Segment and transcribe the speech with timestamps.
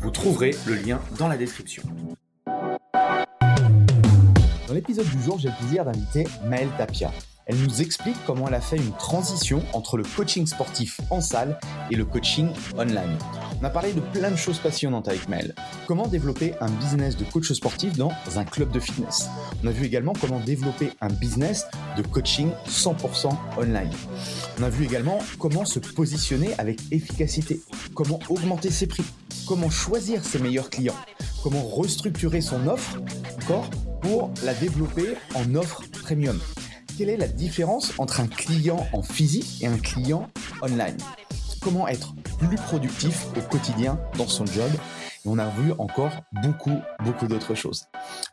[0.00, 1.82] Vous trouverez le lien dans la description.
[4.68, 7.10] Dans l'épisode du jour, j'ai le plaisir d'inviter Maëlle Tapia.
[7.46, 11.58] Elle nous explique comment elle a fait une transition entre le coaching sportif en salle
[11.90, 13.18] et le coaching online.
[13.60, 15.54] On a parlé de plein de choses passionnantes avec Maëlle.
[15.86, 19.28] Comment développer un business de coach sportif dans un club de fitness?
[19.64, 23.90] On a vu également comment développer un business de coaching 100% online.
[24.60, 27.60] On a vu également comment se positionner avec efficacité,
[27.94, 29.04] comment augmenter ses prix,
[29.48, 30.94] comment choisir ses meilleurs clients,
[31.42, 32.98] comment restructurer son offre
[33.42, 33.70] encore
[34.02, 36.38] pour la développer en offre premium.
[36.98, 40.28] Quelle est la différence entre un client en physique et un client
[40.60, 40.98] online?
[41.62, 44.70] Comment être plus productif au quotidien dans son job?
[45.24, 47.86] On a vu encore beaucoup, beaucoup d'autres choses.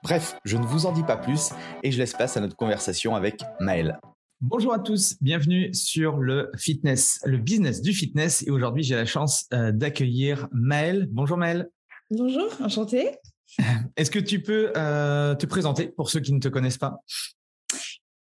[0.03, 3.15] Bref, je ne vous en dis pas plus et je laisse place à notre conversation
[3.15, 3.99] avec Maëlle.
[4.41, 8.45] Bonjour à tous, bienvenue sur le fitness, le business du fitness.
[8.45, 11.07] Et aujourd'hui, j'ai la chance euh, d'accueillir Maëlle.
[11.09, 11.69] Bonjour Maëlle.
[12.11, 13.11] Bonjour, enchantée.
[13.95, 16.97] Est-ce que tu peux euh, te présenter pour ceux qui ne te connaissent pas?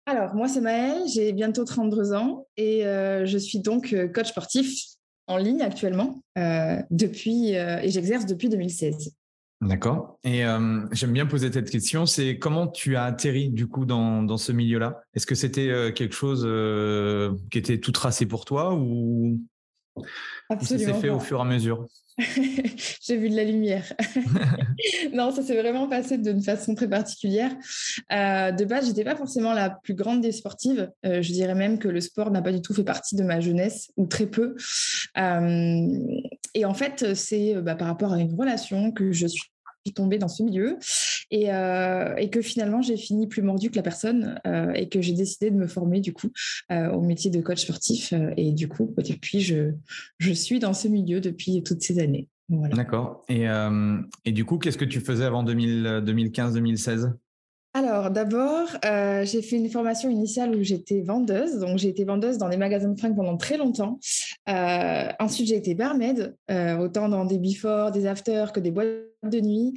[0.06, 4.73] Alors, moi, c'est Maëlle, j'ai bientôt 32 ans et euh, je suis donc coach sportif
[5.27, 6.21] en ligne actuellement
[6.91, 9.15] depuis, et j'exerce depuis 2016.
[9.65, 10.19] D'accord.
[10.25, 14.23] Et euh, j'aime bien poser cette question, c'est comment tu as atterri du coup dans,
[14.23, 15.01] dans ce milieu-là?
[15.15, 19.41] Est-ce que c'était euh, quelque chose euh, qui était tout tracé pour toi ou,
[20.51, 21.87] Absolument ça s'est fait au fur et à mesure?
[22.19, 23.91] J'ai vu de la lumière.
[25.15, 27.53] non, ça s'est vraiment passé d'une façon très particulière.
[28.11, 30.91] de base, j'étais pas forcément la plus grande des sportives.
[31.05, 33.91] je dirais même que le sport n'a pas du tout fait partie de ma jeunesse,
[33.97, 34.55] ou très peu.
[35.17, 39.53] et en fait, c'est bah, par rapport à une relation que je suis
[39.93, 40.78] tombée dans ce milieu
[41.31, 45.00] et, euh, et que finalement j'ai fini plus mordu que la personne euh, et que
[45.00, 46.31] j'ai décidé de me former du coup
[46.71, 49.73] euh, au métier de coach sportif et du coup depuis je,
[50.19, 52.28] je suis dans ce milieu depuis toutes ces années.
[52.49, 53.25] D'accord.
[53.31, 53.47] Et,
[54.27, 57.15] et, du coup, qu'est-ce que tu faisais avant 2015-2016
[57.77, 61.59] alors, d'abord, euh, j'ai fait une formation initiale où j'étais vendeuse.
[61.59, 63.99] Donc, j'ai été vendeuse dans des magasins de fringues pendant très longtemps.
[64.49, 69.01] Euh, ensuite, j'ai été barmaid, euh, autant dans des before, des after que des boîtes
[69.25, 69.75] de nuit,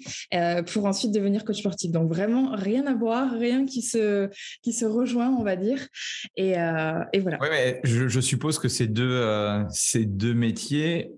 [0.72, 1.92] pour ensuite devenir coach sportif.
[1.92, 4.30] Donc, vraiment, rien à voir, rien qui se,
[4.62, 5.88] qui se rejoint, on va dire.
[6.36, 7.40] Et, voilà.
[7.42, 9.24] Oui, mais je, je, suppose que ces deux,
[9.72, 11.10] ces deux métiers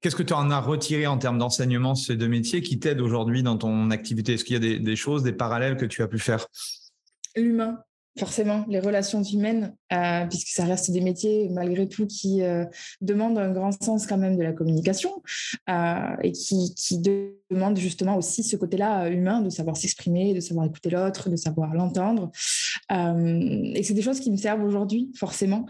[0.00, 3.42] Qu'est-ce que tu en as retiré en termes d'enseignement ces deux métiers qui t'aident aujourd'hui
[3.42, 4.34] dans ton activité?
[4.34, 6.46] Est-ce qu'il y a des, des, choses, des parallèles que tu as pu faire?
[7.36, 7.78] L'humain,
[8.18, 12.64] forcément, les relations humaines, euh, puisque ça reste des métiers malgré tout qui euh,
[13.00, 15.10] demandent un grand sens quand même de la communication
[15.68, 16.98] euh, et qui, qui
[17.50, 21.74] demandent justement aussi ce côté-là humain de savoir s'exprimer, de savoir écouter l'autre, de savoir
[21.74, 22.30] l'entendre.
[22.90, 25.66] et c'est des choses qui me servent aujourd'hui, forcément.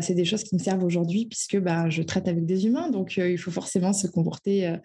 [0.00, 3.16] c'est des choses qui me servent aujourd'hui puisque bah, je traite avec des humains, donc
[3.16, 4.76] il faut forcément se comporter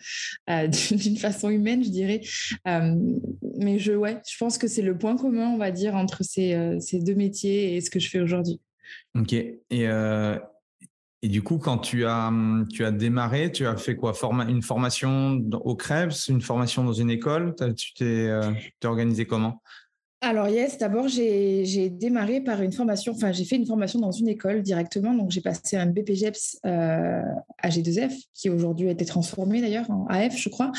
[0.91, 2.21] d'une façon humaine, je dirais.
[2.65, 6.77] mais je, ouais, je pense que c'est le point commun, on va dire, entre ces,
[6.79, 8.59] ces deux métiers et ce que je fais aujourd'hui.
[9.15, 9.33] Ok.
[9.33, 10.37] Et, euh,
[11.21, 12.31] et du coup, quand tu as,
[12.71, 14.13] tu as démarré, tu as fait quoi?
[14.47, 17.55] Une formation au Krebs, une formation dans une école?
[17.75, 18.51] Tu t'es euh,
[18.83, 19.61] organisé comment?
[20.19, 24.27] Alors yes, d'abord j'ai démarré par une formation, enfin j'ai fait une formation dans une
[24.27, 27.21] école directement, donc j'ai passé un BPGEPS euh,
[27.63, 30.71] AG2F qui aujourd'hui a été transformé d'ailleurs en AF je crois.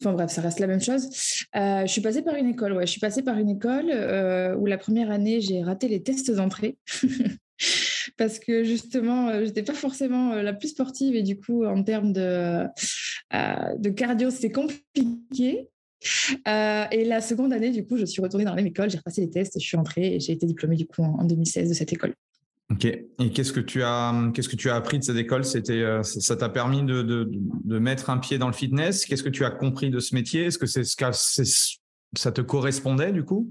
[0.00, 1.08] Enfin bref, ça reste la même chose.
[1.56, 4.54] Euh, je suis passée par une école, ouais, je suis passée par une école euh,
[4.56, 6.76] où la première année j'ai raté les tests d'entrée.
[8.18, 12.12] parce que justement, je n'étais pas forcément la plus sportive et du coup, en termes
[12.12, 12.66] de,
[13.32, 15.68] de cardio, c'était compliqué.
[16.48, 18.98] Euh, et la seconde année, du coup, je suis retournée dans la même école, j'ai
[18.98, 21.68] repassé les tests et je suis entrée et j'ai été diplômée du coup en, 2016
[21.68, 22.14] de cette école.
[22.70, 22.86] Ok.
[22.86, 25.44] Et qu'est-ce que tu as, qu'est-ce que tu as appris de cette école?
[25.44, 27.30] C'était, euh, ça t'a permis de, de,
[27.64, 29.04] de, mettre un pied dans le fitness?
[29.04, 30.46] Qu'est-ce que tu as compris de ce métier?
[30.46, 31.76] Est-ce que c'est ce
[32.14, 33.50] ça te correspondait du coup?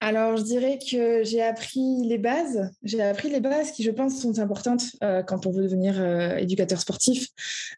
[0.00, 2.70] Alors, je dirais que j'ai appris les bases.
[2.84, 6.00] J'ai appris les bases qui, je pense, sont importantes euh, quand on veut devenir
[6.38, 7.26] éducateur sportif.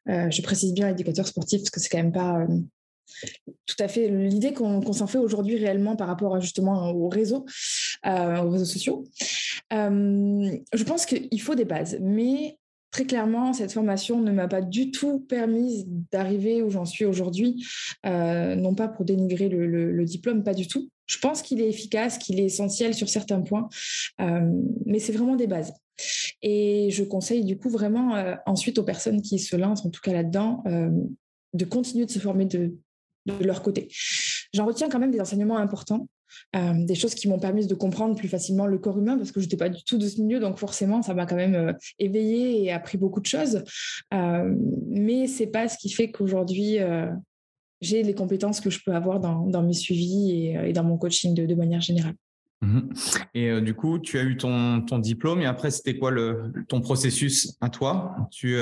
[0.06, 2.46] je précise bien éducateur sportif parce que c'est quand même pas
[3.66, 7.46] tout à fait l'idée qu'on s'en fait aujourd'hui réellement par rapport justement aux réseaux,
[8.06, 9.04] euh, aux réseaux sociaux.
[9.72, 12.58] Euh, je pense qu'il faut des bases, mais
[12.90, 17.64] très clairement, cette formation ne m'a pas du tout permis d'arriver où j'en suis aujourd'hui,
[18.04, 20.90] non pas pour dénigrer le, diplôme, pas du tout.
[21.06, 23.68] Je pense qu'il est efficace, qu'il est essentiel sur certains points,
[24.18, 25.72] mais c'est vraiment des bases.
[26.42, 30.12] Et je conseille du coup vraiment ensuite aux personnes qui se lancent, en tout cas
[30.12, 30.64] là-dedans,
[31.54, 32.46] de continuer de se former
[33.38, 33.88] de leur côté.
[34.52, 36.08] J'en retiens quand même des enseignements importants.
[36.56, 39.40] Euh, des choses qui m'ont permis de comprendre plus facilement le corps humain parce que
[39.40, 41.72] je n'étais pas du tout de ce milieu, donc forcément ça m'a quand même euh,
[41.98, 43.64] éveillée et appris beaucoup de choses.
[44.14, 44.54] Euh,
[44.88, 46.78] mais c'est pas ce qui fait qu'aujourd'hui
[47.80, 51.54] j'ai les compétences que je peux avoir dans, mes suivis et, dans mon coaching de,
[51.54, 52.14] manière générale.
[52.60, 52.80] Mmh
[53.32, 56.82] et du coup, tu as eu ton, ton diplôme et après, c'était quoi le, ton
[56.82, 58.28] processus à toi?
[58.30, 58.58] Tu,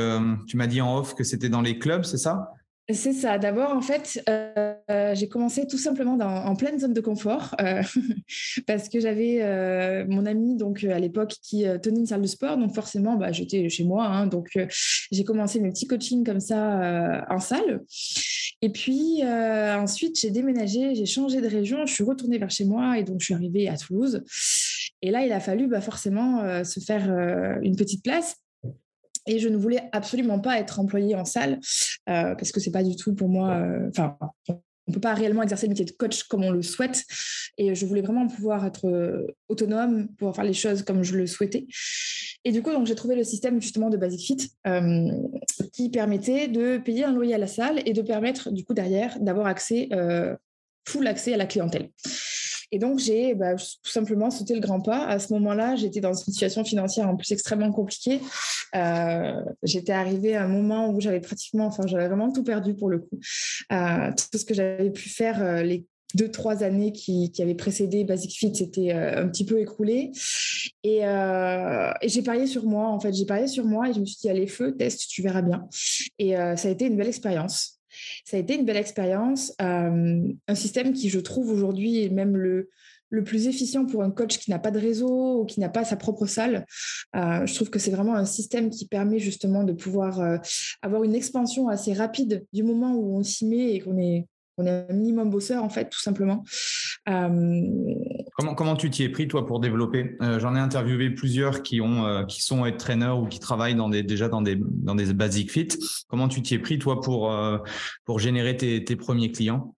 [0.47, 2.53] tu m'as dit en off que c'était dans les clubs, c'est ça?
[2.91, 3.37] C'est ça.
[3.37, 7.83] D'abord, en fait, euh, j'ai commencé tout simplement en pleine zone de confort euh,
[8.67, 12.57] parce que j'avais euh, mon ami donc à l'époque qui tenait une salle de sport,
[12.57, 14.59] donc forcément, bah, j'étais chez moi, hein, donc
[15.13, 17.83] j'ai commencé mes petits coachings comme ça en salle.
[18.63, 22.99] Et puis ensuite, j'ai déménagé, j'ai changé de région, je suis retournée vers chez moi
[22.99, 24.25] et donc je suis arrivée à Toulouse.
[25.03, 27.11] Et là, il a fallu bah, forcément se faire
[27.63, 28.37] une petite place
[29.29, 31.61] et je ne voulais absolument pas être employée en salle
[32.09, 33.51] euh, parce que c'est pas du tout pour moi.
[33.51, 34.17] Euh, enfin,
[34.49, 37.05] on peut pas réellement exercer le métier de coach comme on le souhaite.
[37.59, 41.27] Et je voulais vraiment pouvoir être euh, autonome, pouvoir faire les choses comme je le
[41.27, 41.67] souhaitais.
[42.45, 44.53] Et du coup, j'ai trouvé le système justement de Basic Fit
[45.73, 49.19] qui permettait de payer un loyer à la salle et de permettre du coup derrière
[49.21, 49.89] d'avoir accès
[50.87, 51.91] full accès à la clientèle.
[52.71, 55.07] Et donc, j'ai bah, tout simplement sauté le grand pas.
[55.07, 58.21] À ce moment-là, j'étais dans une situation financière en plus extrêmement compliquée.
[58.75, 62.91] Euh, j'étais arrivée à un moment où j'avais pratiquement, enfin, j'avais vraiment tout perdu pour
[62.91, 63.19] le coup.
[63.73, 68.03] Euh, tout ce que j'avais pu faire euh, les deux, trois années qui, avaient précédé
[68.03, 70.11] Basic Fit c'était un petit peu écroulé.
[70.83, 73.13] Et, et j'ai parié sur moi, en fait.
[73.13, 75.69] J'ai parié sur moi et je me suis dit, allez, feu, teste, tu verras bien.
[76.19, 77.78] Et ça a été une belle expérience.
[78.25, 82.37] Ça a été une belle expérience, euh, un système qui, je trouve, aujourd'hui est même
[82.37, 82.69] le,
[83.11, 85.85] le plus efficient pour un coach qui n'a pas de réseau ou qui n'a pas
[85.85, 86.67] sa propre salle.
[87.17, 90.37] Euh, je trouve que c'est vraiment un système qui permet justement de pouvoir euh,
[90.83, 94.27] avoir une expansion assez rapide du moment où on s'y met et qu'on est
[94.61, 96.45] on est un minimum bosseur en fait, tout simplement.
[97.09, 97.95] Euh,
[98.37, 100.17] comment, comment tu t'y es pris toi pour développer?
[100.23, 103.75] Euh, J'en ai interviewé plusieurs qui ont euh, qui sont être traîneurs ou qui travaillent
[103.75, 105.69] dans des, déjà dans des dans des basic fit.
[106.09, 107.35] Comment tu t'y es pris toi pour
[108.05, 109.75] pour générer tes, tes premiers clients?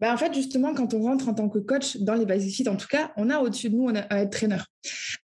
[0.00, 2.68] Bah, en fait, justement, quand on rentre en tant que coach dans les basic fit,
[2.68, 4.66] en tout cas, on a au-dessus de nous un être traîneur.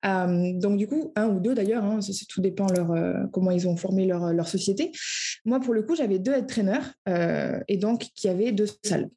[0.05, 3.67] Euh, donc, du coup, un ou deux d'ailleurs, hein, tout dépend leur, euh, comment ils
[3.67, 4.91] ont formé leur, leur, société.
[5.45, 9.09] Moi, pour le coup, j'avais deux head trainers euh, et donc qui avaient deux salles.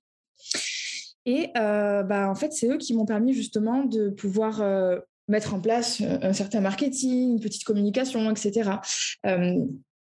[1.28, 4.62] Et bah, en fait, c'est eux qui m'ont permis justement de pouvoir
[5.28, 8.70] mettre en place un certain marketing, une petite communication, etc.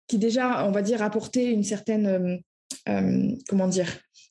[0.07, 2.39] qui déjà, on va dire, apportait une certaine,
[3.49, 3.87] comment dire,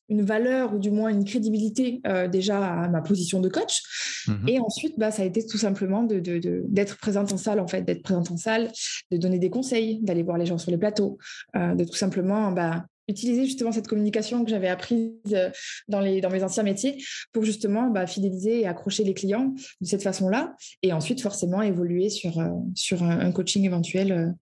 [0.08, 2.00] une valeur ou du moins une crédibilité
[2.30, 3.82] déjà à ma position de coach.
[4.28, 4.48] Mhm.
[4.48, 7.66] Et ensuite, bah, ça a été tout simplement d'être de, de, présente en salle, en
[7.66, 8.70] fait, d'être présente en salle,
[9.10, 11.18] de donner des conseils, d'aller voir les gens sur les plateaux,
[11.56, 15.50] de tout simplement bah, utiliser justement cette communication que j'avais apprise euh,
[15.88, 17.02] dans, les, dans mes anciens métiers
[17.32, 20.56] pour justement bah, fidéliser et accrocher les clients de cette façon-là.
[20.82, 22.42] Et ensuite, forcément, évoluer sur,
[22.74, 24.34] sur un, coaching éventuel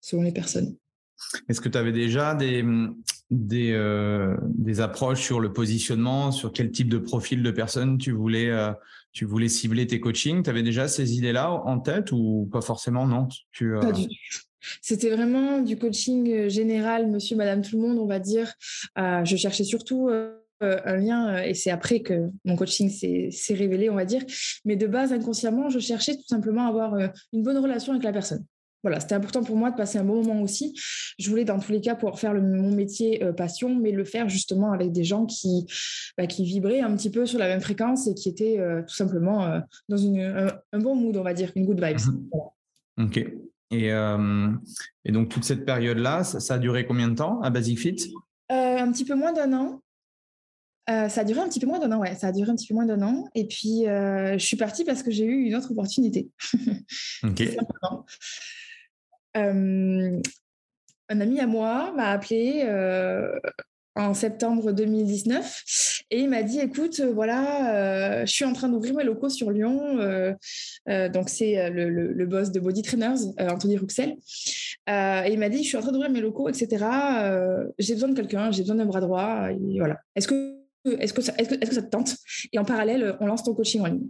[0.00, 0.76] selon les personnes.
[1.48, 2.64] Est-ce que tu avais déjà des,
[3.30, 8.12] des, euh, des approches sur le positionnement, sur quel type de profil de personne tu
[8.12, 8.72] voulais, euh,
[9.12, 10.42] tu voulais cibler tes coachings?
[10.42, 13.06] Tu avais déjà ces idées-là en tête ou pas forcément?
[13.06, 13.80] Non tu, euh...
[13.80, 14.14] Pas du tout.
[14.82, 18.54] C'était vraiment du coaching euh, général, monsieur, madame, tout le monde, on va dire.
[18.98, 20.10] Euh, je cherchais surtout
[20.60, 24.24] un lien, et c'est après que mon coaching s'est révélé, on va dire.
[24.64, 26.96] Mais de base, inconsciemment, je cherchais tout simplement à avoir
[27.32, 28.44] une bonne relation avec la personne
[28.82, 30.74] voilà, c'était important pour moi de passer un bon moment aussi.
[31.18, 34.28] Je voulais dans tous les cas pouvoir faire mon métier euh, passion, mais le faire
[34.28, 35.66] justement avec des gens qui,
[36.16, 38.94] bah, qui vibraient un petit peu sur la même fréquence et qui étaient euh, tout
[38.94, 40.20] simplement euh, dans une,
[40.72, 41.98] un, bon mood, on va dire, une good vibes.
[42.96, 43.06] Mhm.
[43.06, 43.26] Ok.
[43.70, 43.88] Et,
[45.04, 48.14] et, donc toute cette période-là, ça, a duré combien de temps à Basic Fit?
[48.48, 49.82] Un petit peu moins d'un an.
[50.86, 52.14] ça a duré un petit peu moins d'un an, ouais.
[52.14, 53.26] Ça a duré un petit peu moins d'un an.
[53.34, 56.30] Et puis, je suis partie parce que j'ai eu une autre opportunité.
[57.24, 57.42] ok.
[59.36, 60.20] Euh,
[61.08, 63.38] un ami à moi m'a appelé euh,
[63.98, 68.94] en septembre 2019 et il m'a dit écoute voilà euh, je suis en train d'ouvrir
[68.94, 69.96] mes locaux sur Lyon
[70.86, 74.10] donc c'est le, boss de Body Trainers Anthony Ruxel
[74.86, 76.84] et il m'a dit je suis en train d'ouvrir mes locaux etc
[77.78, 80.00] j'ai besoin de quelqu'un j'ai besoin d'un bras droit voilà.
[80.14, 80.58] Est-ce que
[81.00, 82.16] est-ce que, ça, est-ce que, ça te tente?
[82.52, 84.08] Et en parallèle on lance ton coaching en ligne.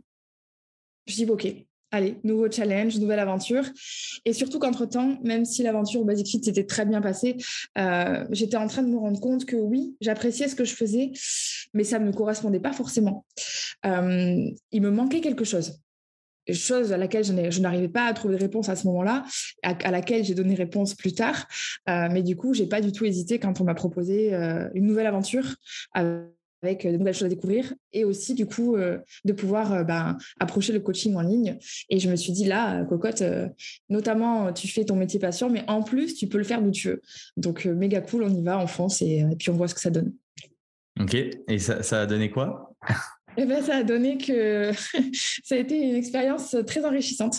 [1.07, 3.65] Je dis ok allez, nouveau challenge, nouvelle aventure.
[4.25, 7.37] Et surtout qu'entre-temps, même si l'aventure Basic Fit s'était très bien passée,
[7.79, 11.13] euh, j'étais en train de me rendre compte que oui, j'appréciais ce que je faisais,
[11.75, 13.25] mais ça ne me correspondait pas forcément.
[13.87, 15.81] Euh, il me manquait quelque chose.
[16.51, 19.27] Chose à laquelle je n'arrivais pas à trouver de réponse à ce moment-là,
[19.63, 21.47] à, laquelle j'ai donné réponse plus tard.
[21.91, 24.33] Euh, mais du coup, j'ai pas du tout hésité quand on m'a proposé
[24.73, 25.57] une nouvelle aventure
[26.63, 30.73] de nouvelles choses à découvrir et aussi du coup euh, de pouvoir euh, ben, approcher
[30.73, 31.59] le coaching en ligne.
[31.89, 33.49] Et je me suis dit là, cocotte, euh,
[33.89, 36.89] notamment tu fais ton métier patient, mais en plus tu peux le faire d'où tu
[36.89, 37.03] veux.
[37.37, 39.91] Donc méga cool, on y va en France et, puis on voit ce que ça
[39.91, 40.13] donne.
[41.01, 42.75] Ok, et ça, a donné quoi?
[43.37, 44.73] Eh ben, ça a donné que
[45.45, 47.39] ça a été une expérience très enrichissante.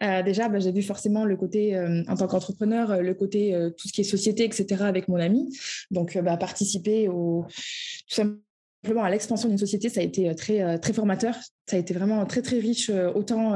[0.00, 4.02] déjà, ben, j'ai vu forcément le côté, en tant qu'entrepreneur, le côté tout ce qui
[4.02, 5.48] est société, etc., avec mon ami.
[5.90, 8.38] Donc, ben, participer au, tout simplement
[8.84, 11.36] à l'expansion d'une société, ça a été euh, très, euh, très formateur.
[11.68, 13.54] Ça a été vraiment très, très riche, euh, autant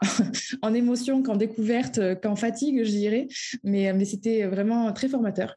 [0.62, 3.28] en émotions qu'en découverte, qu'en fatigue, je dirais.
[3.64, 5.56] Mais, mais c'était vraiment très formateur.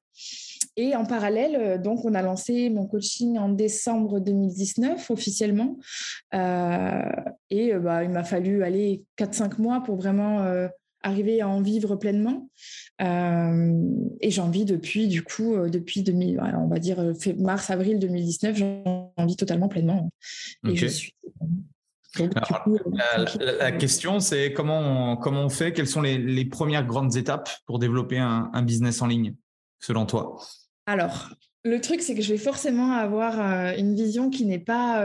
[0.75, 5.77] Et en parallèle, donc, on a lancé mon coaching en décembre 2019 officiellement.
[6.33, 10.43] et bah, il m'a fallu aller 4-5 mois pour vraiment
[11.03, 12.49] arriver à en vivre pleinement.
[13.01, 13.73] Euh,
[14.21, 17.99] et j'en vis depuis, du coup, euh, depuis 2000, on va dire euh, mars, avril
[17.99, 20.11] 2019, j'en vis totalement pleinement.
[20.67, 21.13] Et je suis.
[23.59, 25.73] la, question, c'est comment on, comment on fait?
[25.73, 29.35] Quelles sont les, premières grandes étapes pour développer un, business en ligne,
[29.79, 30.37] selon toi?
[30.85, 31.29] Alors,
[31.63, 33.39] le truc, c'est que je vais forcément avoir
[33.77, 35.03] une vision qui n'est pas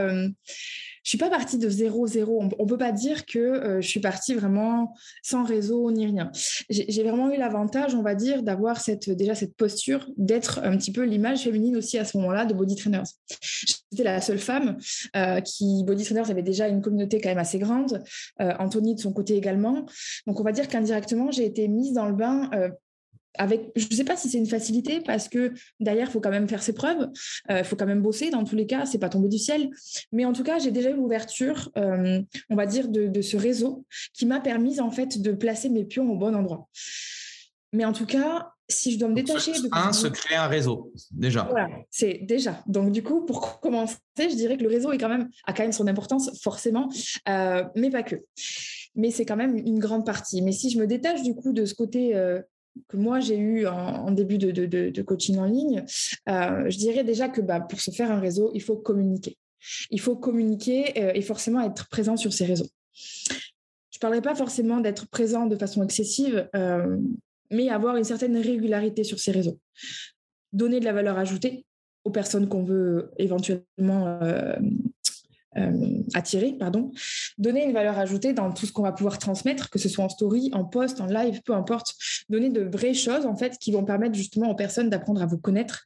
[1.09, 2.39] je suis pas partie de zéro zéro.
[2.39, 6.31] On, ne peut pas dire que euh, je suis partie vraiment sans réseau ni rien.
[6.69, 11.05] J'ai vraiment eu l'avantage, on va dire, d'avoir déjà cette posture d'être un petit peu
[11.05, 13.05] l'image féminine aussi à ce moment-là de body trainers.
[13.41, 14.77] J'étais la seule femme
[15.17, 18.05] euh, qui body trainers avait déjà une communauté quand même assez grande.
[18.43, 19.87] Euh, Anthony de son côté également.
[20.27, 22.51] Donc on va dire qu'indirectement j'ai été mise dans le bain
[23.39, 26.31] avec, je ne sais pas si c'est une facilité parce que derrière, il faut quand
[26.31, 27.09] même faire ses preuves,
[27.49, 28.31] il euh, faut quand même bosser.
[28.31, 29.71] Dans tous les cas, c'est pas tombé du ciel.
[30.13, 33.85] Mais en tout cas, j'ai déjà eu l'ouverture, euh, on va dire, de, ce réseau
[34.13, 36.69] qui m'a permis en fait de placer mes pions au bon endroit.
[37.73, 40.93] Mais en tout cas, si je dois me détacher de un, se créer un réseau
[41.11, 41.47] déjà.
[41.51, 42.63] Voilà, c'est déjà.
[42.67, 45.63] Donc du coup, pour commencer, je dirais que le réseau est quand même a quand
[45.63, 46.89] même son importance forcément,
[47.29, 48.17] euh, mais pas que.
[48.95, 50.43] Mais c'est quand même une grande partie.
[50.43, 52.15] Mais si je me détache du coup de ce côté
[52.89, 55.85] que moi j'ai eu en, début de, coaching en ligne,
[56.29, 59.37] euh, je dirais déjà que bah, pour se faire un réseau, il faut communiquer.
[59.91, 62.69] Il faut communiquer euh, et forcément être présent sur ces réseaux.
[62.93, 66.97] Je ne parlerai pas forcément d'être présent de façon excessive, euh,
[67.51, 69.59] mais avoir une certaine régularité sur ces réseaux.
[70.53, 71.65] Donner de la valeur ajoutée
[72.05, 74.21] aux personnes qu'on veut éventuellement
[75.59, 76.93] euh, attirer, pardon,
[77.37, 80.09] donner une valeur ajoutée dans tout ce qu'on va pouvoir transmettre, que ce soit en
[80.09, 81.95] story, en post, en live, peu importe,
[82.29, 85.39] donner de vraies choses en fait qui vont permettre justement aux personnes d'apprendre à vous
[85.39, 85.85] connaître.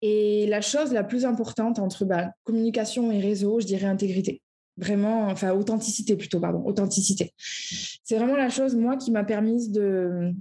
[0.00, 4.42] Et la chose la plus importante entre bah, communication et réseau, je dirais intégrité.
[4.76, 7.32] Vraiment, enfin authenticité plutôt, pardon, authenticité.
[7.38, 10.32] C'est vraiment la chose, moi, qui m'a permise de,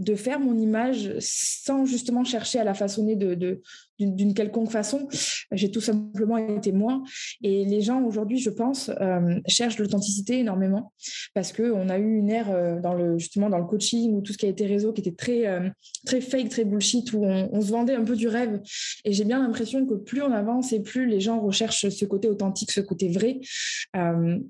[0.00, 3.62] de faire mon image sans justement chercher à la façonner de,
[3.98, 5.08] d'une quelconque façon.
[5.52, 7.02] J'ai tout simplement été moi.
[7.42, 10.92] Et les gens aujourd'hui, je pense, euh, cherchent l'authenticité énormément
[11.34, 14.32] parce qu'on a eu une ère euh, dans le, justement dans le coaching ou tout
[14.32, 15.68] ce qui a été réseau qui était très, euh,
[16.06, 18.60] très fake, très bullshit, où on, se vendait un peu du rêve.
[19.04, 22.28] Et j'ai bien l'impression que plus on avance et plus les gens recherchent ce côté
[22.28, 23.40] authentique, ce côté vrai.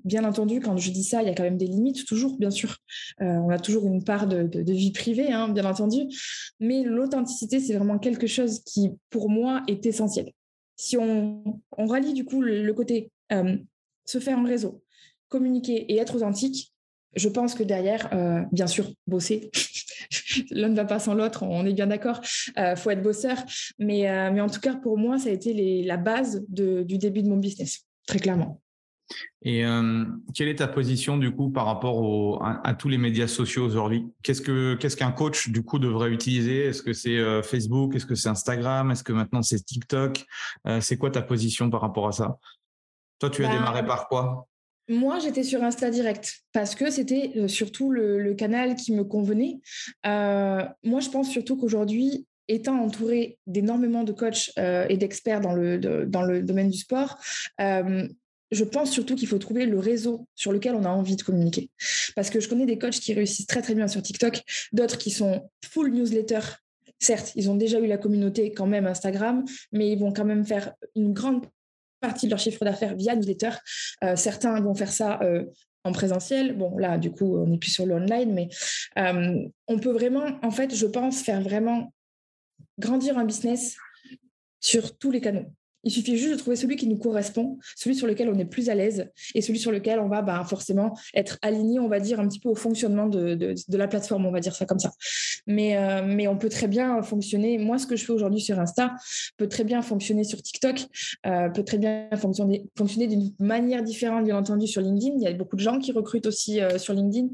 [0.03, 2.51] bien entendu, quand je dis ça, il y a quand même des limites, toujours, bien
[2.51, 2.77] sûr.
[3.19, 6.03] on a toujours une part de, de vie privée, hein, bien entendu.
[6.59, 10.31] Mais l'authenticité, c'est vraiment quelque chose qui, pour moi, moi, est essentiel.
[10.75, 13.57] Si on, on rallie du coup le, côté euh,
[14.05, 14.83] se faire un réseau,
[15.29, 16.73] communiquer et être authentique,
[17.15, 19.49] je pense que derrière, euh, bien sûr, bosser.
[20.51, 22.19] L'un ne va pas sans l'autre, on est bien d'accord.
[22.57, 23.37] Il euh, faut être bosseur.
[23.79, 27.29] Mais, mais en tout cas, pour moi, ça a été la base du début de
[27.29, 28.61] mon business, très clairement.
[29.41, 33.65] Et euh, quelle est ta position du coup par rapport à, tous les médias sociaux
[33.65, 34.07] aujourd'hui?
[34.23, 36.65] Qu'est-ce que qu'est-ce qu'un coach du coup devrait utiliser?
[36.65, 37.95] Est-ce que c'est euh, Facebook?
[37.95, 38.91] Est-ce que c'est Instagram?
[38.91, 40.25] Est-ce que maintenant c'est TikTok?
[40.67, 42.37] Euh, C'est quoi ta position par rapport à ça?
[43.19, 44.47] Toi, tu as bah, démarré par quoi?
[44.87, 49.59] moi, j'étais sur Insta Direct parce que c'était surtout le, canal qui me convenait.
[50.03, 56.21] moi, je pense surtout qu'aujourd'hui, étant entouré d'énormément de coachs et d'experts dans le, dans
[56.21, 57.17] le domaine du sport,
[58.51, 61.69] je pense surtout qu'il faut trouver le réseau sur lequel on a envie de communiquer.
[62.15, 65.11] Parce que je connais des coachs qui réussissent très très bien sur TikTok, d'autres qui
[65.11, 66.39] sont full newsletter.
[66.99, 70.45] Certes, ils ont déjà eu la communauté quand même Instagram, mais ils vont quand même
[70.45, 71.45] faire une grande
[71.99, 73.51] partie de leur chiffre d'affaires via newsletter.
[74.03, 75.45] Euh, certains vont faire ça euh,
[75.83, 76.55] en présentiel.
[76.55, 78.49] Bon, là, du coup, on n'est plus sur le online, mais
[79.67, 81.93] on peut vraiment, en fait, je pense, faire vraiment
[82.79, 83.77] grandir un business
[84.59, 85.45] sur tous les canaux.
[85.85, 88.69] Il suffit juste de trouver celui qui nous correspond, celui sur lequel on est plus
[88.69, 92.19] à l'aise et celui sur lequel on va bah, forcément être aligné, on va dire,
[92.19, 94.91] un petit peu au fonctionnement de, la plateforme, on va dire ça comme ça.
[95.47, 97.57] Mais, euh, mais on peut très bien fonctionner.
[97.57, 98.95] Moi, ce que je fais aujourd'hui sur Insta
[99.37, 100.87] peut très bien fonctionner sur TikTok,
[101.27, 105.15] euh, peut très bien fonctionner, fonctionner d'une manière différente, bien entendu, sur LinkedIn.
[105.17, 107.27] Il y a beaucoup de gens qui recrutent aussi euh, sur LinkedIn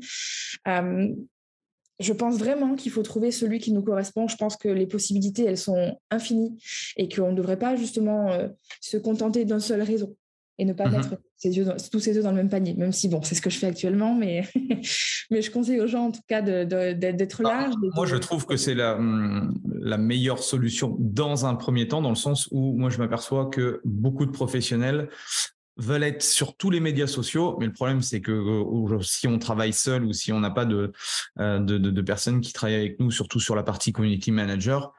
[2.01, 4.27] je pense vraiment qu'il faut trouver celui qui nous correspond.
[4.27, 6.57] Je pense que les possibilités, elles sont infinies
[6.97, 8.47] et qu'on ne devrait pas justement euh,
[8.81, 10.17] se contenter d'un seul réseau
[10.57, 11.17] et ne pas mmh mettre
[11.91, 13.65] tous ses œufs dans le même panier, même si, bon, c'est ce que je fais
[13.65, 14.43] actuellement, mais,
[15.31, 17.73] mais je conseille aux gens, en tout cas, d'être large.
[17.95, 22.09] moi, je trouve que c'est la, hum, la meilleure solution dans un premier temps, dans
[22.09, 25.09] le sens où moi, je m'aperçois que beaucoup de professionnels
[25.81, 29.39] veulent être sur tous les médias sociaux, mais le problème c'est que euh, si on
[29.39, 30.91] travaille seul ou si on n'a pas de,
[31.39, 34.93] euh, de, de, personnes qui travaillent avec nous, surtout sur la partie community manager,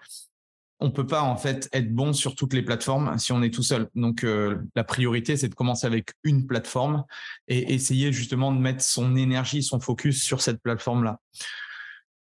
[0.80, 3.62] on peut pas en fait être bon sur toutes les plateformes si on est tout
[3.62, 3.88] seul.
[3.94, 7.04] Donc euh, la priorité c'est de commencer avec une plateforme
[7.46, 11.20] et essayer justement de mettre son énergie, son focus sur cette plateforme là.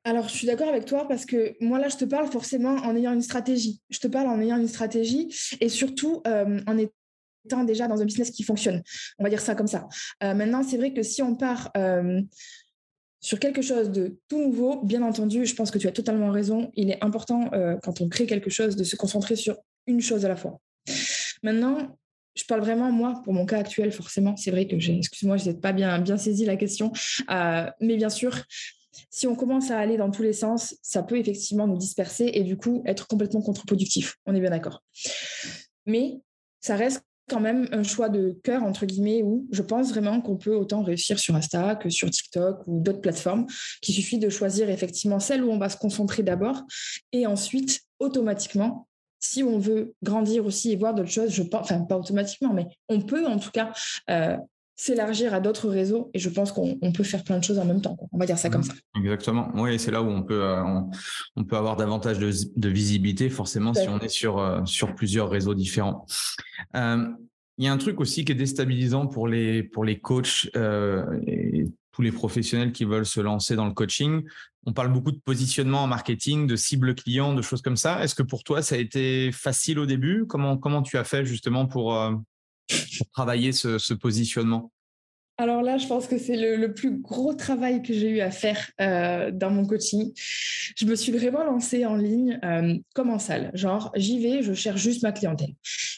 [0.03, 2.95] Alors, je suis d'accord avec toi parce que moi, là, je te parle forcément en
[2.95, 3.81] ayant une stratégie.
[3.89, 5.27] Je te parle en ayant une stratégie
[5.59, 6.77] et surtout en
[7.47, 8.83] étant déjà dans un business qui fonctionne.
[9.19, 9.87] On va dire ça comme ça.
[10.23, 12.21] Euh, maintenant, c'est vrai que si on part euh,
[13.21, 16.71] sur quelque chose de tout nouveau, bien entendu, je pense que tu as totalement raison.
[16.75, 20.25] Il est important, euh, quand on crée quelque chose, de se concentrer sur une chose
[20.25, 20.59] à la fois.
[21.41, 21.97] Maintenant,
[22.35, 24.35] je parle vraiment, moi, pour mon cas actuel, forcément.
[24.35, 26.91] C'est vrai que j'ai, excuse-moi, je n'ai pas bien, bien saisi la question.
[27.29, 28.43] mais bien sûr,
[29.09, 32.43] si on commence à aller dans tous les sens, ça peut effectivement nous disperser et
[32.43, 34.15] du coup être complètement contre-productif.
[34.25, 34.83] On est bien d'accord.
[35.85, 36.19] Mais
[36.61, 40.37] ça reste quand même un choix de cœur, entre guillemets, où je pense vraiment qu'on
[40.37, 43.45] peut autant réussir sur Insta que sur TikTok ou d'autres plateformes,
[43.81, 46.63] qu'il suffit de choisir effectivement celle où on va se concentrer d'abord
[47.11, 48.87] et ensuite, automatiquement,
[49.19, 52.67] si on veut grandir aussi et voir d'autres choses, je pense, enfin pas automatiquement, mais
[52.87, 53.71] on peut en tout cas
[54.09, 54.37] euh,
[54.79, 57.81] s'élargir à d'autres réseaux et je pense qu'on peut faire plein de choses en même
[57.81, 57.97] temps.
[58.11, 58.73] On va dire ça comme ça.
[58.95, 59.51] Exactement.
[59.55, 60.63] Oui, c'est là où on peut, euh,
[61.35, 65.55] on, peut avoir davantage de, visibilité, forcément, si on est sur, euh, sur plusieurs réseaux
[65.55, 66.05] différents.
[66.75, 67.07] Euh,
[67.57, 70.47] il y a un truc aussi qui est déstabilisant pour les, pour les coachs
[71.25, 74.21] et tous les professionnels qui veulent se lancer dans le coaching.
[74.67, 78.03] On parle beaucoup de positionnement en marketing, de cible client, de choses comme ça.
[78.03, 80.27] Est-ce que pour toi, ça a été facile au début?
[80.27, 81.97] Comment, comment tu as fait justement pour,
[82.97, 84.71] pour travailler ce, positionnement?
[85.39, 88.71] Alors là, je pense que c'est le, plus gros travail que j'ai eu à faire
[88.81, 90.11] euh, dans mon coaching.
[90.15, 93.51] Je me suis vraiment lancée en ligne euh, comme en salle.
[93.53, 95.53] Genre, j'y vais, je cherche juste ma clientèle.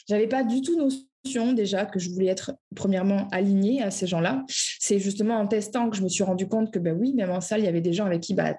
[0.08, 4.44] J'avais pas du tout notion déjà que je voulais être premièrement alignée à ces gens-là.
[4.48, 7.40] C'est justement en testant que je me suis rendu compte que ben oui, même en
[7.40, 8.56] salle, il y avait des gens avec qui bah,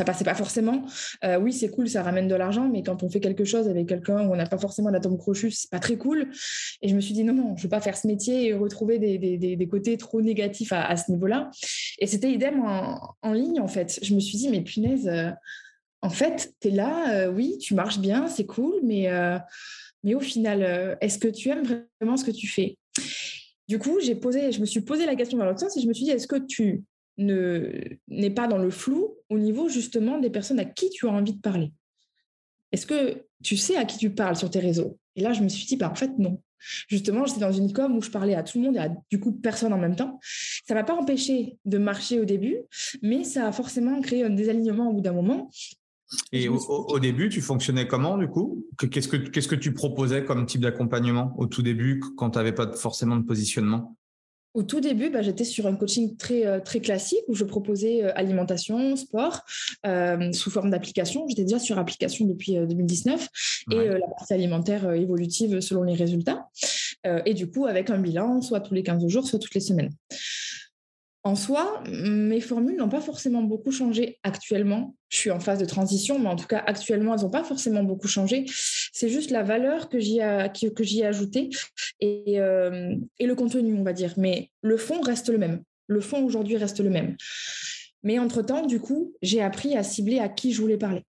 [0.00, 0.86] ça passait pas forcément.
[1.24, 3.86] Euh, oui, c'est cool, ça ramène de l'argent, mais quand on fait quelque chose avec
[3.86, 6.30] quelqu'un où on n'a pas forcément d'atome crochu, c'est pas très cool.
[6.80, 8.98] Et je me suis dit non, non, je veux pas faire ce métier et retrouver
[8.98, 11.50] des, des, des, côtés trop négatifs à, ce niveau-là.
[11.98, 13.98] Et c'était idem en, en, ligne, en fait.
[14.02, 15.28] Je me suis dit, mais punaise, euh,
[16.00, 19.10] en fait, tu es là, euh, oui, tu marches bien, c'est cool, mais,
[20.02, 21.64] mais au final, est-ce que tu aimes
[22.00, 22.78] vraiment ce que tu fais?
[23.68, 25.88] Du coup, j'ai posé, je me suis posé la question dans l'autre sens et je
[25.88, 26.84] me suis dit, est-ce que tu
[27.26, 31.34] n'est pas dans le flou au niveau justement des personnes à qui tu as envie
[31.34, 31.72] de parler.
[32.72, 34.98] Est-ce que tu sais à qui tu parles sur tes réseaux?
[35.16, 36.40] Et là, je me suis dit, bah, en fait, non.
[36.88, 39.18] Justement, j'étais dans une com où je parlais à tout le monde et à du
[39.18, 40.20] coup personne en même temps.
[40.68, 42.58] Ça m'a pas empêché de marcher au début,
[43.02, 45.50] mais ça a forcément créé un désalignement au bout d'un moment.
[46.32, 48.66] Et au, début, tu fonctionnais comment du coup?
[48.90, 52.52] Qu'est-ce que qu'est-ce que tu proposais comme type d'accompagnement au tout début quand tu n'avais
[52.52, 53.96] pas forcément de positionnement?
[54.52, 58.04] Au tout début, bah, j'étais sur un coaching très, euh, très classique où je proposais
[58.04, 59.44] euh, alimentation, sport,
[59.86, 61.26] euh, sous forme d'application.
[61.28, 63.28] J'étais déjà sur application depuis 2019
[63.72, 66.48] et la partie alimentaire évolutive selon les résultats.
[67.24, 69.90] et du coup, avec un bilan, soit tous les 15 jours, soit toutes les semaines.
[71.22, 74.96] En soi, mes formules n'ont pas forcément beaucoup changé actuellement.
[75.10, 77.82] Je suis en phase de transition, mais en tout cas, actuellement, elles n'ont pas forcément
[77.82, 78.46] beaucoup changé.
[78.92, 81.50] C'est juste la valeur que j'y ai, ajoutée
[82.00, 84.14] et, euh, et le contenu, on va dire.
[84.16, 85.62] Mais le fond reste le même.
[85.88, 87.16] Le fond aujourd'hui reste le même.
[88.02, 91.04] Mais entre-temps, du coup, j'ai appris à cibler à qui je voulais parler.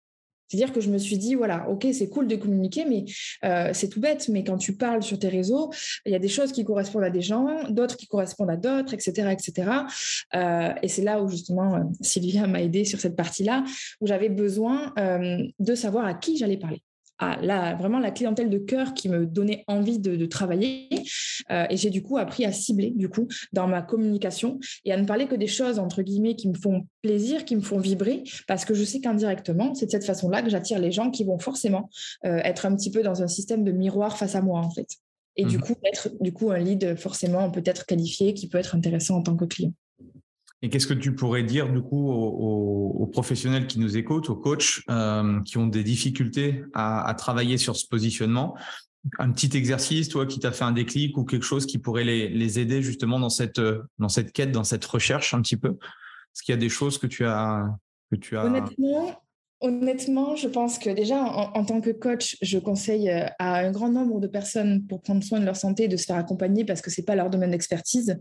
[0.52, 3.06] C'est-à-dire que je me suis dit, voilà, ok, c'est cool de communiquer, mais
[3.46, 5.72] euh, c'est tout bête, mais quand tu parles sur tes réseaux,
[6.06, 8.94] il y a des choses qui correspondent à des gens, d'autres qui correspondent à d'autres,
[8.94, 9.32] etc.
[9.32, 9.72] etc.
[10.36, 13.64] Euh, et c'est là où justement euh, Sylvia m'a aidé sur cette partie-là,
[14.02, 14.94] où j'avais besoin
[15.60, 16.82] de savoir à qui j'allais parler.
[17.22, 20.90] À la, vraiment la clientèle de cœur qui me donnait envie de, travailler,
[21.50, 25.06] et j'ai du coup appris à cibler du coup dans ma communication et à ne
[25.06, 28.66] parler que des choses entre guillemets qui me font plaisir, qui me font vibrer, parce
[28.66, 31.90] que je sais qu'indirectement, c'est de cette façon-là que j'attire les gens qui vont forcément
[32.24, 34.88] être un petit peu dans un système de miroir face à moi en fait.
[35.38, 38.76] Et du mmh coup, être du coup un lead forcément peut-être qualifié qui peut être
[38.76, 39.74] intéressant en tant que client.
[40.62, 44.82] Et qu'est-ce que tu pourrais dire du coup aux, professionnels qui nous écoutent, aux coachs
[44.90, 48.56] euh, qui ont des difficultés à, travailler sur ce positionnement?
[49.18, 52.60] Un petit exercice, toi, qui t'a fait un déclic ou quelque chose qui pourrait les,
[52.60, 53.60] aider justement dans cette,
[53.98, 55.70] dans cette quête, dans cette recherche un petit peu?
[55.70, 57.66] Est-ce qu'il y a des choses que tu as...
[58.12, 58.46] Que tu as...
[58.46, 59.22] Honnêtement,
[59.64, 63.90] Honnêtement, je pense que déjà, en, tant que coach, je conseille euh, à un grand
[63.90, 66.90] nombre de personnes pour prendre soin de leur santé de se faire accompagner parce que
[66.90, 68.20] ce n'est pas leur domaine d'expertise.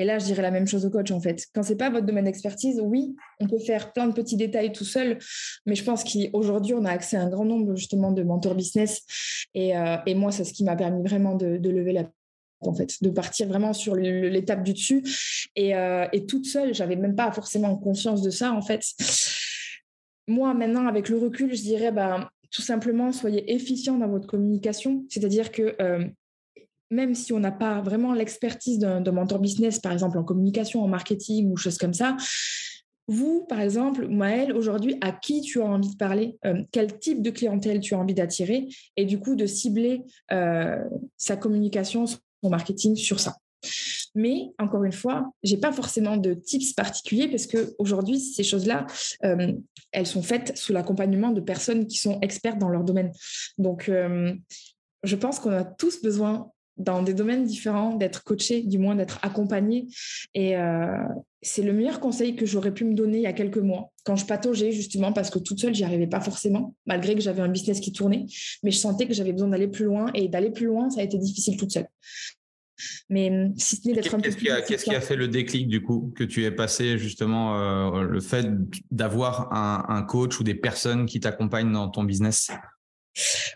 [0.00, 1.46] Et là, je dirais la même chose au coach, en fait.
[1.54, 4.72] Quand ce n'est pas votre domaine d'expertise, oui, on peut faire plein de petits détails
[4.72, 5.18] tout seul,
[5.66, 9.02] mais je pense qu'aujourd'hui, on a accès à un grand nombre justement de mentors business.
[9.52, 12.10] Et, euh, moi, c'est ce qui m'a permis vraiment de, lever la
[12.62, 15.02] en fait, de partir vraiment sur l'étape du dessus.
[15.54, 18.82] Et, euh, et toute seule, j'avais même pas forcément conscience de ça, en fait.
[20.28, 25.04] Moi, maintenant, avec le recul, je dirais ben, tout simplement, soyez efficient dans votre communication.
[25.10, 26.06] C'est-à-dire que euh,
[26.90, 30.88] même si on n'a pas vraiment l'expertise d'un mentor business, par exemple en communication, en
[30.88, 32.16] marketing ou choses comme ça,
[33.10, 37.22] vous, par exemple, Maël, aujourd'hui, à qui tu as envie de parler, euh, quel type
[37.22, 40.78] de clientèle tu as envie d'attirer, et du coup de cibler euh,
[41.16, 43.36] sa communication, son marketing sur ça.
[44.14, 48.86] Mais encore une fois, j'ai pas forcément de tips particuliers parce que aujourd'hui, ces choses-là,
[49.24, 49.54] euh,
[49.90, 53.10] elles sont faites sous l'accompagnement de personnes qui sont expertes dans leur domaine.
[53.58, 53.90] Donc,
[55.02, 56.50] je pense qu'on a tous besoin
[56.80, 59.86] dans des domaines différents, d'être coachés, du moins d'être accompagnés.
[60.34, 60.96] Et euh,
[61.42, 64.16] c'est le meilleur conseil que j'aurais pu me donner il y a quelques mois, quand
[64.16, 67.48] je pataugeais justement, parce que toute seule, j'y arrivais pas forcément, malgré que j'avais un
[67.48, 68.26] business qui tournait.
[68.62, 70.10] Mais je sentais que j'avais besoin d'aller plus loin.
[70.14, 71.86] Et d'aller plus loin, ça a été difficile toute seule.
[73.08, 75.82] Mais hum, si ce n'est d'être un peu Qu'est-ce qui a fait le déclic du
[75.82, 78.46] coup que tu es passé justement euh, le fait
[78.90, 82.50] d'avoir un, coach ou des personnes qui t'accompagnent dans ton business?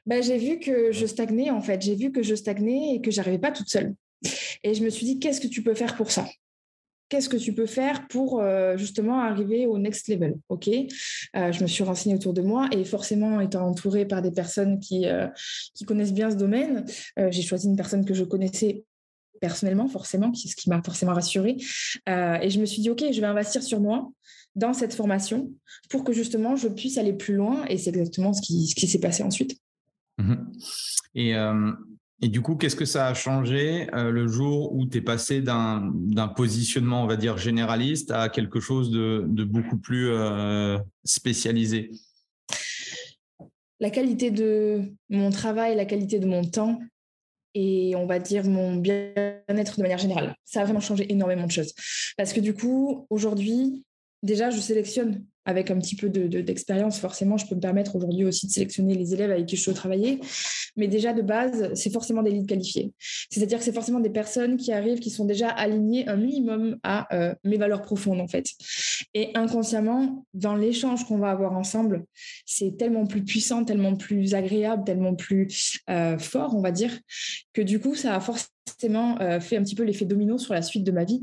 [0.07, 1.81] Ben, j'ai vu que je stagnais en fait.
[1.83, 3.95] J'ai vu que je stagnais et que j'arrivais pas toute seule.
[4.63, 6.27] Et je me suis dit qu'est-ce que tu peux faire pour ça?
[7.11, 10.37] Qu'est-ce que tu peux faire pour euh, justement arriver au next level?
[10.49, 14.33] Ok, euh, je me suis renseignée autour de moi et forcément étant entourée par des
[14.33, 15.07] personnes qui,
[15.75, 16.85] qui connaissent bien ce domaine,
[17.31, 18.85] j'ai choisi une personne que je connaissais
[19.45, 21.57] personnellement, forcément, ce qui m'a forcément rassurée.
[22.09, 24.11] Euh, et je me suis dit, OK, je vais investir sur moi
[24.55, 25.51] dans cette formation
[25.91, 27.65] pour que justement je puisse aller plus loin.
[27.67, 29.59] Et c'est exactement ce qui, ce qui s'est passé ensuite.
[30.19, 30.35] Mmh
[31.17, 31.71] et, euh,
[32.23, 35.41] et, du coup, qu'est-ce que ça a changé euh, le jour où tu es passé
[35.41, 35.93] d'un
[36.35, 40.11] positionnement, on va dire, généraliste à quelque chose de, de beaucoup plus
[41.05, 41.93] spécialisé?
[43.79, 46.81] La qualité de mon travail, la qualité de mon temps,
[47.55, 50.37] et on va dire mon bien-être de manière générale.
[50.45, 51.73] Ça a vraiment changé énormément de choses.
[52.17, 53.85] Parce que du coup, aujourd'hui,
[54.25, 58.47] déjà, je sélectionne avec un petit peu d'expérience, forcément, je peux me permettre aujourd'hui aussi
[58.47, 60.21] de sélectionner les élèves avec qui je veux travailler.
[60.77, 62.93] Mais déjà, de base, c'est forcément des leads qualifiés.
[63.31, 67.15] C'est-à-dire que c'est forcément des personnes qui arrivent, qui sont déjà alignées un minimum à
[67.15, 68.47] euh, mes valeurs profondes, en fait.
[69.15, 72.05] Et inconsciemment, dans l'échange qu'on va avoir ensemble,
[72.47, 76.99] c'est tellement plus puissant, tellement plus agréable, tellement plus euh, fort, on va dire,
[77.53, 80.63] que du coup, ça a forcément euh, fait un petit peu l'effet domino sur la
[80.63, 81.23] suite de ma vie,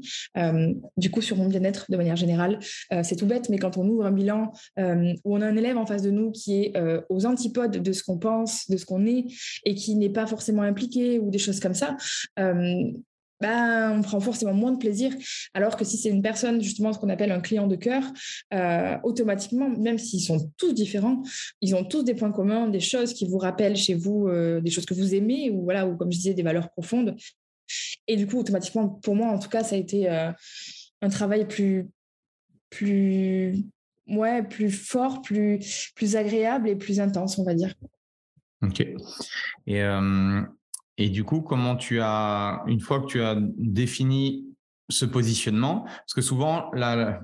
[0.98, 2.60] du coup sur mon bien-être de manière générale.
[3.04, 6.02] C'est tout bête, mais quand on ouvre bilan où on a un élève en face
[6.02, 6.74] de nous qui est
[7.10, 9.26] aux antipodes de ce qu'on pense, de ce qu'on est,
[9.66, 11.98] et qui n'est pas forcément impliqué ou des choses comme ça,
[12.38, 15.12] ben, on prend forcément moins de plaisir.
[15.56, 18.04] Alors que si c'est une personne, justement, ce qu'on appelle un client de cœur,
[19.04, 21.24] automatiquement, même s'ils sont tous différents,
[21.60, 24.30] ils ont tous des points communs, des choses qui vous rappellent chez vous,
[24.62, 27.16] des choses que vous aimez, ou voilà, ou comme je disais, des valeurs profondes.
[28.08, 31.88] Et du coup, automatiquement, pour moi, en tout cas, ça a été un travail plus,
[32.70, 33.64] plus,
[34.12, 37.74] ouais, plus fort, plus, plus agréable et plus intense, on va dire.
[38.62, 38.86] Ok.
[39.68, 39.84] Et
[41.02, 44.46] et du coup, comment tu as, une fois que tu as défini
[44.90, 47.22] ce positionnement, parce que souvent, la,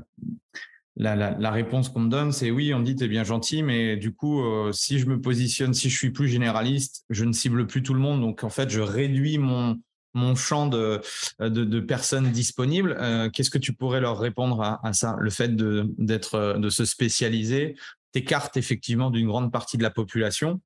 [0.96, 4.14] la, réponse qu'on me donne, c'est oui, on dit tu es bien gentil, mais du
[4.14, 7.84] coup, euh, si je me positionne, si je suis plus généraliste, je ne cible plus
[7.84, 8.22] tout le monde.
[8.22, 9.80] Donc, en fait, je réduis mon,
[10.18, 11.02] mon champ de,
[11.40, 12.98] de, personnes disponibles.
[13.00, 16.84] Euh, qu'est-ce que tu pourrais leur répondre à, ça Le fait de, d'être, de se
[16.84, 17.76] spécialiser?
[18.12, 20.60] T'écarte effectivement d'une grande partie de la population.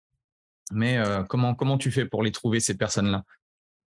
[0.71, 3.23] Mais euh, comment, comment tu fais pour les trouver, ces personnes-là?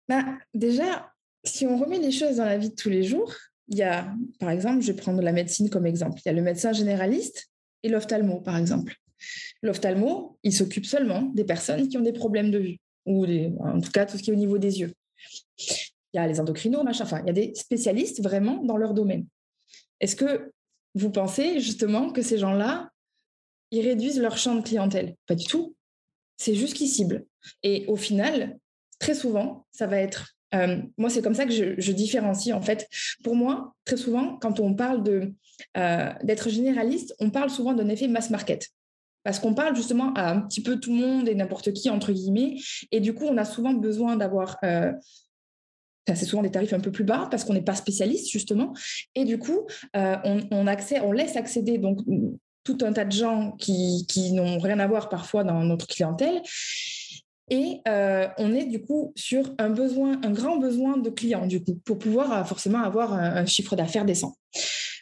[0.09, 3.33] Bah, Déjà, si on remet les choses dans la vie de tous les jours,
[3.67, 6.19] il y a, par exemple, je vais prendre la médecine comme exemple.
[6.25, 7.49] Il y a le médecin généraliste
[7.83, 8.95] et l'ophtalmo, par exemple.
[9.61, 13.25] L'ophtalmo, il s'occupe seulement des personnes qui ont des problèmes de vue, ou
[13.59, 14.93] en tout cas tout ce qui est au niveau des yeux.
[15.57, 18.93] Il y a les endocrinos, machin, enfin, il y a des spécialistes vraiment dans leur
[18.93, 19.25] domaine.
[19.99, 20.51] Est-ce que
[20.95, 22.89] vous pensez justement que ces gens-là,
[23.71, 25.15] ils réduisent leur champ de clientèle?
[25.27, 25.75] Pas du tout.
[26.37, 27.25] C'est juste qu'ils ciblent.
[27.63, 28.57] Et au final,
[28.99, 32.53] très souvent, ça va être euh, moi, c'est comme ça que je, différencie.
[32.53, 32.87] En fait,
[33.23, 35.03] pour moi, très souvent, quand on parle
[35.77, 38.69] euh, d'être généraliste, on parle souvent d'un effet mass market.
[39.23, 42.11] Parce qu'on parle justement à un petit peu tout le monde et n'importe qui, entre
[42.11, 42.55] guillemets.
[42.91, 44.57] Et du coup, on a souvent besoin d'avoir.
[44.63, 44.91] Euh,
[46.07, 48.73] c'est souvent des tarifs un peu plus bas parce qu'on n'est pas spécialiste, justement.
[49.15, 51.99] Et du coup, on, on, accès, on laisse accéder donc,
[52.63, 56.41] tout un tas de gens qui, qui n'ont rien à voir parfois dans notre clientèle
[57.51, 61.61] et euh, on est du coup sur un besoin, un grand besoin de clients du
[61.61, 64.37] coup, pour pouvoir euh, forcément avoir un, chiffre d'affaires décent.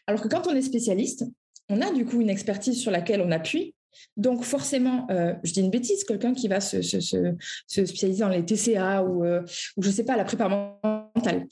[0.08, 1.26] Alors que quand on est spécialiste,
[1.70, 3.76] on a du coup une expertise sur laquelle on appuie.
[4.18, 9.04] Donc forcément, euh, je dis une bêtise, quelqu'un qui va se, spécialiser dans les TCA
[9.04, 11.48] ou, ou je ne sais pas, la prépa mentale,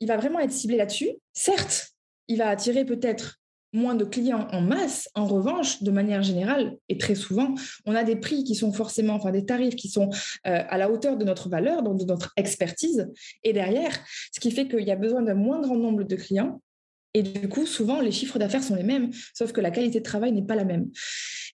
[0.00, 1.10] il va vraiment être ciblé là-dessus.
[1.32, 1.92] Certes,
[2.28, 3.40] il va attirer peut-être
[3.72, 5.08] moins de clients en masse.
[5.14, 7.54] En revanche, de manière générale, et très souvent,
[7.86, 10.10] on a des prix qui sont forcément, enfin des tarifs qui sont
[10.46, 13.10] euh, à la hauteur de notre valeur, donc de notre expertise.
[13.42, 13.98] Et derrière,
[14.32, 16.60] ce qui fait qu'il y a besoin d'un moins grand nombre de clients.
[17.14, 20.04] Et du coup, souvent, les chiffres d'affaires sont les mêmes, sauf que la qualité de
[20.04, 20.90] travail n'est pas la même.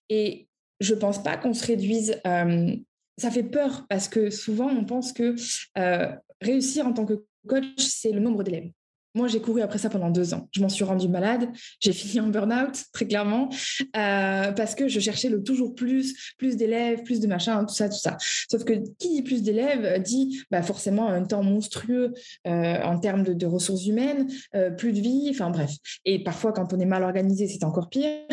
[0.09, 2.19] Et je pense pas qu'on se réduise.
[2.25, 2.75] Euh,
[3.17, 5.35] ça fait peur parce que souvent, on pense que
[5.77, 8.69] euh, réussir en tant que coach, c'est le nombre d'élèves.
[9.15, 10.47] Moi, j'ai couru après ça pendant deux ans.
[10.51, 11.49] Je m'en suis rendue malade.
[11.79, 13.49] J'ai fini en burn-out, très clairement,
[13.97, 17.89] euh, parce que je cherchais le toujours plus, plus d'élèves, plus de machin, tout ça,
[17.89, 18.15] tout ça.
[18.49, 22.13] Sauf que qui dit plus d'élèves dit bah, forcément un temps monstrueux
[22.45, 24.27] en termes de, ressources humaines,
[24.77, 25.71] plus de vie, enfin bref.
[26.05, 28.27] Et parfois, quand on est mal organisé, c'est encore pire.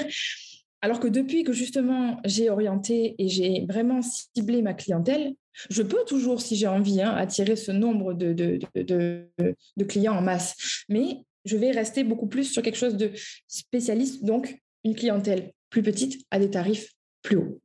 [0.82, 5.34] Alors que depuis que justement j'ai orienté et j'ai vraiment ciblé ma clientèle,
[5.70, 10.84] je peux toujours, si j'ai envie, hein, attirer ce nombre de, de, clients en masse,
[10.88, 13.10] mais je vais rester beaucoup plus sur quelque chose de
[13.46, 17.60] spécialiste, donc une clientèle plus petite à des tarifs plus hauts.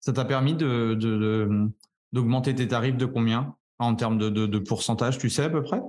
[0.00, 0.54] Ça t'a permis
[2.12, 5.80] d'augmenter tes tarifs de combien en termes de, pourcentage, tu sais à peu près?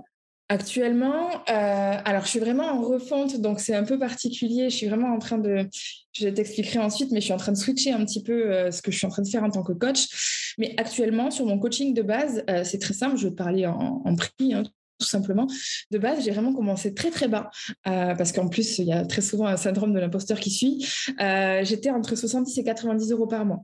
[0.49, 4.69] Actuellement, euh, alors je suis vraiment en refonte, donc c'est un peu particulier.
[4.69, 5.67] Je suis vraiment en train de,
[6.13, 8.81] je t'expliquerai ensuite, mais je suis en train de switcher un petit peu euh, ce
[8.81, 10.53] que je suis en train de faire en tant que coach.
[10.57, 13.17] Mais actuellement, sur mon coaching de base, euh, c'est très simple.
[13.17, 14.53] Je vais te parler en, prix.
[14.53, 14.63] Hein,
[14.99, 15.47] tout simplement.
[15.91, 17.51] De base, j'ai vraiment commencé très très bas
[17.83, 20.87] parce qu'en plus, il y a très souvent un syndrome de l'imposteur qui suit.
[21.19, 23.63] J'étais entre 70 et 90 euros par mois.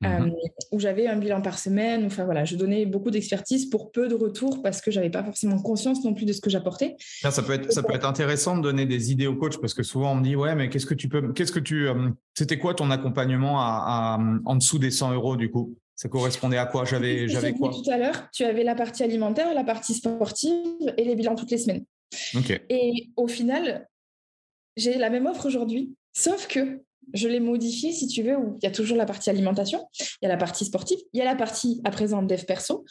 [0.00, 0.32] Mmh
[0.70, 2.04] où j'avais un bilan par semaine.
[2.04, 5.60] Enfin voilà, je donnais beaucoup d'expertise pour peu de retours parce que j'avais pas forcément
[5.60, 6.96] conscience non plus de ce que j'apportais.
[7.22, 9.82] Ça peut être ça peut être intéressant de donner des idées aux coachs parce que
[9.82, 11.88] souvent on me dit ouais mais qu'est-ce que tu peux qu'est-ce que tu
[12.36, 15.76] c'était quoi ton accompagnement à, en dessous des 100 euros du coup?
[15.96, 16.84] Ça correspondait à quoi?
[16.84, 17.70] J'avais j'avais quoi?
[17.70, 21.50] Tout à l'heure, tu avais la partie alimentaire, la partie sportive et les bilans toutes
[21.50, 21.84] les semaines.
[22.68, 23.88] Et au final,
[24.76, 26.80] j'ai la même offre aujourd'hui, sauf que
[27.14, 30.06] je l'ai modifié, si tu veux, où il y a toujours la partie alimentation, il
[30.22, 32.84] y a la partie sportive, il y a la partie à présent dev perso.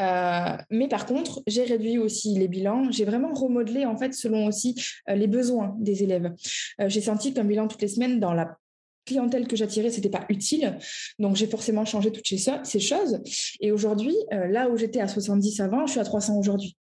[0.00, 2.90] Euh, mais par contre, j'ai réduit aussi les bilans.
[2.90, 4.74] J'ai vraiment remodelé, en fait, selon aussi
[5.08, 6.32] euh, les besoins des élèves.
[6.80, 8.56] Euh, j'ai senti qu'un bilan toutes les semaines dans la
[9.04, 10.78] clientèle que j'attirais, c'était pas utile.
[11.18, 13.20] Donc, j'ai forcément changé toutes ces, ces choses.
[13.60, 16.76] Et aujourd'hui, là où j'étais à 70 avant, je suis à 300 aujourd'hui.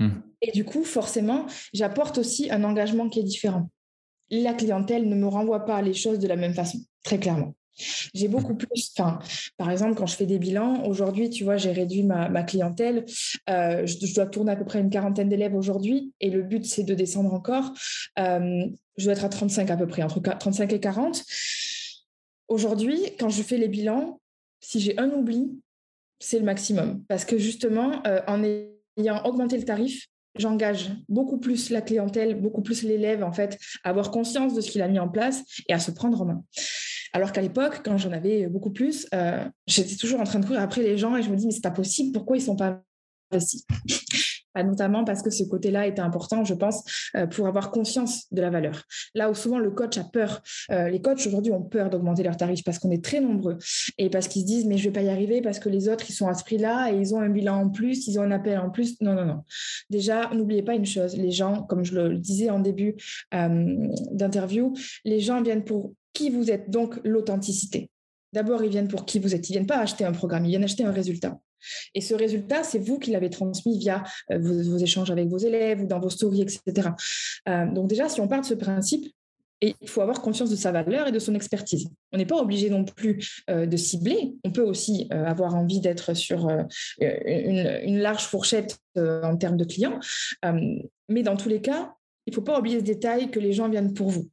[0.00, 0.08] Mmh.
[0.42, 3.70] Et du coup, forcément, j'apporte aussi un engagement qui est différent
[4.30, 7.54] la clientèle ne me renvoie pas les choses de la même façon, très clairement.
[8.12, 9.18] J'ai beaucoup plus, enfin,
[9.56, 13.04] par exemple, quand je fais des bilans, aujourd'hui, tu vois, j'ai réduit ma, clientèle.
[13.48, 16.82] Euh, je, dois tourner à peu près une quarantaine d'élèves aujourd'hui et le but, c'est
[16.82, 17.72] de descendre encore.
[18.18, 21.22] Euh, je dois être à 35 à peu près, entre 35 et 40.
[22.48, 24.20] Aujourd'hui, quand je fais les bilans,
[24.60, 25.60] si j'ai un oubli,
[26.18, 27.04] c'est le maximum.
[27.08, 32.62] Parce que justement, euh, en ayant augmenté le tarif, j'engage beaucoup plus la clientèle, beaucoup
[32.62, 35.72] plus l'élève, en fait, à avoir conscience de ce qu'il a mis en place et
[35.72, 36.44] à se prendre en main.
[37.12, 40.60] Alors qu'à l'époque, quand j'en avais beaucoup plus, euh, j'étais toujours en train de courir
[40.60, 42.82] après les gens et je me dis, mais c'est pas possible, pourquoi ils sont pas
[43.32, 43.64] investis?
[44.56, 46.82] Notamment parce que ce côté-là était important, je pense,
[47.16, 48.84] euh, pour avoir conscience de la valeur.
[49.14, 52.36] Là où souvent le coach a peur, euh, les coachs aujourd'hui ont peur d'augmenter leurs
[52.36, 53.58] tarifs parce qu'on est très nombreux
[53.98, 56.04] et parce qu'ils se disent mais je vais pas y arriver parce que les autres
[56.08, 58.30] ils sont à ce prix-là et ils ont un bilan en plus, ils ont un
[58.30, 59.00] appel en plus.
[59.00, 59.44] Non, non, non.
[59.90, 62.96] Déjà, n'oubliez pas une chose, les gens, comme je le disais en début
[63.34, 67.90] euh, d'interview, les gens viennent pour qui vous êtes, donc l'authenticité.
[68.32, 69.48] D'abord, ils viennent pour qui vous êtes.
[69.48, 71.38] Ils viennent pas acheter un programme, ils viennent acheter un résultat.
[71.94, 75.82] Et ce résultat, c'est vous qui l'avez transmis via euh, vos, échanges avec vos élèves
[75.82, 76.90] ou dans vos stories, etc.
[77.48, 79.06] Euh, donc déjà, si on part de ce principe,
[79.60, 81.88] il faut avoir conscience de sa valeur et de son expertise.
[82.12, 84.34] On n'est pas obligé non plus euh, de cibler.
[84.44, 86.48] On peut aussi avoir envie d'être sur
[87.00, 89.98] une, large fourchette en termes de clients.
[91.08, 91.92] mais dans tous les cas,
[92.28, 94.28] il ne faut pas oublier ce détail que les gens viennent pour vous.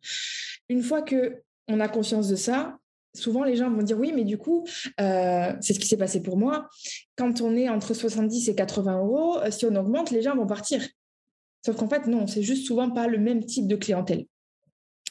[0.69, 2.77] Une fois qu'on a conscience de ça,
[3.15, 4.65] souvent les gens vont dire oui, mais du coup,
[4.97, 6.67] c'est ce qui s'est passé pour moi.
[7.15, 10.81] Quand on est entre 70 et 80 euros, si on augmente, les gens vont partir.
[11.65, 14.25] Sauf qu'en fait, non, c'est juste souvent pas le même type de clientèle.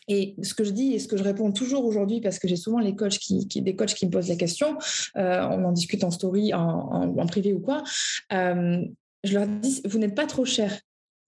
[0.09, 2.57] Et ce que je dis et ce que je réponds toujours aujourd'hui, parce que j'ai
[2.57, 4.77] souvent les coachs qui, des coachs qui me posent la question,
[5.17, 7.83] euh, on en discute en story, en, privé ou quoi,
[8.33, 8.85] euh,
[9.25, 10.79] je leur dis, vous n'êtes pas trop cher,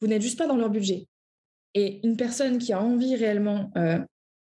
[0.01, 1.07] vous n'êtes juste pas dans leur budget.
[1.75, 3.99] Et une personne qui a envie réellement euh,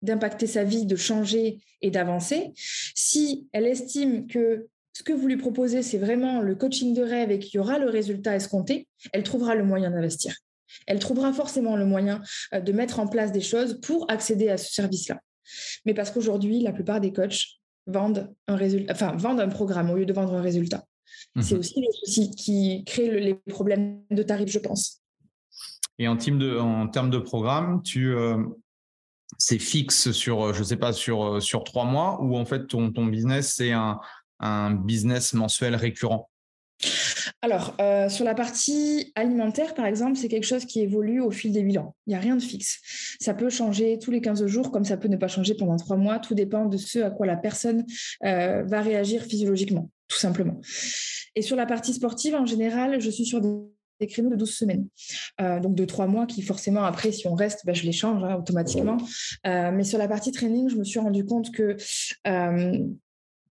[0.03, 5.39] d'impacter sa vie, de changer et d'avancer, si elle estime que ce que vous lui
[5.39, 9.23] proposez, c'est vraiment le coaching de rêve et qu'il y aura le résultat escompté, elle
[9.23, 10.35] trouvera le moyen d'investir
[10.87, 12.23] elle trouvera forcément le moyen
[12.55, 15.21] euh, de mettre en place des choses pour accéder à ce service-là.
[15.85, 17.45] Mais parce qu'aujourd'hui, la plupart des coachs
[17.87, 20.85] vendent un, résultat, enfin, vendent un programme au lieu de vendre un résultat.
[21.41, 21.61] C'est mhm.
[21.61, 25.01] aussi les soucis qui créent les problèmes de tarifs, je pense.
[25.99, 28.37] Et en, termes de programme, tu, euh,
[29.39, 32.93] c'est fixe sur, euh, je sais pas, sur, sur trois mois ou en fait ton,
[32.93, 34.01] ton business, c'est un,
[34.73, 36.29] business mensuel récurrent?
[37.43, 41.53] Alors, euh, sur la partie alimentaire, par exemple, c'est quelque chose qui évolue au fil
[41.53, 41.95] des bilans.
[42.07, 42.81] Il n'y a rien de fixe.
[43.21, 45.97] Ça peut changer tous les 15 jours, comme ça peut ne pas changer pendant trois
[45.97, 46.19] mois.
[46.19, 47.85] Tout dépend de ce à quoi la personne
[48.25, 50.61] euh, va réagir physiologiquement, tout simplement.
[51.37, 53.49] Et sur la partie sportive, en général, je suis sur des
[54.07, 54.87] créneaux de 12 semaines.
[55.41, 58.23] Euh, donc de trois mois qui forcément après si on reste ben, je les change
[58.25, 58.97] hein, automatiquement
[59.45, 61.77] mais sur la partie training je me suis rendu compte que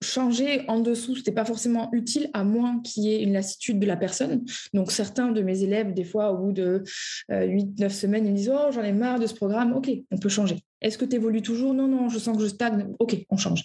[0.06, 3.80] changer en dessous, ce n'était pas forcément utile à moins qu'il y ait une lassitude
[3.80, 4.46] de la personne.
[4.74, 6.84] Donc certains de mes élèves, des fois au bout de
[7.30, 10.18] 8-9 euh, semaines, ils me disent Oh, j'en ai marre de ce programme, ok, on
[10.18, 10.58] peut changer.
[10.82, 11.74] Est-ce que tu évolues toujours?
[11.74, 13.64] Non, non, je sens que je stagne, ok, on change.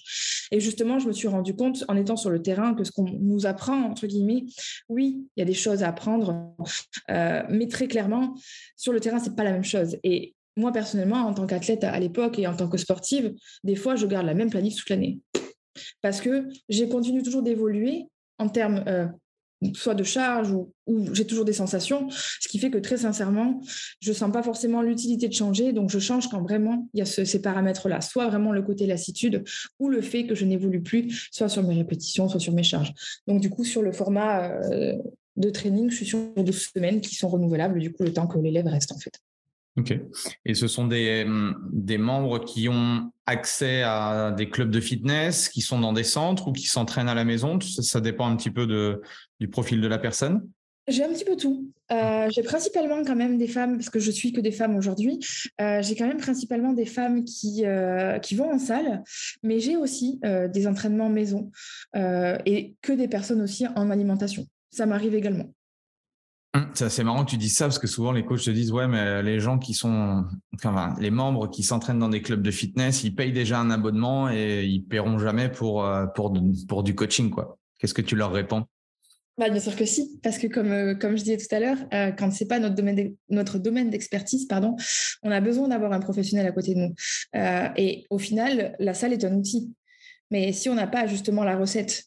[0.53, 3.05] Et justement, je me suis rendu compte en étant sur le terrain que ce qu'on
[3.05, 4.44] nous apprend, entre guillemets,
[4.88, 6.55] oui, il y a des choses à apprendre,
[7.11, 8.35] euh, mais très clairement,
[8.77, 9.96] sur le terrain, c'est pas la même chose.
[10.03, 13.96] Et moi, personnellement, en tant qu'athlète à l'époque et en tant que sportive, des fois,
[13.96, 15.20] je garde la même planning toute l'année
[16.03, 18.07] parce que j'ai continué toujours d'évoluer
[18.38, 19.07] en termes euh,
[19.75, 20.73] soit de charge ou,
[21.12, 23.61] j'ai toujours des sensations, ce qui fait que très sincèrement,
[24.01, 27.03] je ne sens pas forcément l'utilité de changer, donc je change quand vraiment il y
[27.03, 29.44] a ces paramètres-là, soit vraiment le côté lassitude
[29.79, 32.92] ou le fait que je n'évolue plus, soit sur mes répétitions, soit sur mes charges.
[33.29, 34.96] Donc du coup, sur le format euh,
[35.37, 38.38] de training, je suis sur 12 semaines qui sont renouvelables, du coup, le temps que
[38.38, 39.20] l'élève reste en fait.
[39.76, 39.94] Ok.
[40.44, 45.48] Et ce sont des, hum, des membres qui ont accès à des clubs de fitness,
[45.48, 47.59] qui sont dans des centres ou qui s'entraînent à la maison?
[47.61, 48.66] Ça, dépend un petit peu
[49.38, 50.48] du profil de la personne
[50.90, 51.70] j'ai un petit peu tout.
[51.92, 55.20] Euh, j'ai principalement quand même des femmes, parce que je suis que des femmes aujourd'hui,
[55.61, 59.02] euh, j'ai quand même principalement des femmes qui, euh, qui vont en salle,
[59.42, 61.50] mais j'ai aussi des entraînements maison
[61.94, 64.46] et que des personnes aussi en alimentation.
[64.70, 65.52] Ça m'arrive également.
[66.52, 68.88] Hum, c'est marrant que tu dis ça parce que souvent les coachs te disent ouais
[68.88, 70.24] mais les gens qui sont
[70.98, 74.64] les membres qui s'entraînent dans des clubs de fitness ils payent déjà un abonnement et
[74.64, 76.06] ils paieront jamais pour euh,
[76.82, 77.56] du coaching quoi.
[77.78, 78.64] Qu'est-ce que tu leur réponds?
[79.38, 81.78] Bah, bien sûr que si, parce que comme, euh, comme je disais tout à l'heure,
[81.94, 84.76] euh, quand c'est pas notre domaine d'expertise, pardon,
[85.22, 86.94] on a besoin d'avoir un professionnel à côté de nous.
[87.76, 89.72] et au final, la salle est un outil.
[90.30, 92.04] Mais si on n'a pas justement la recette,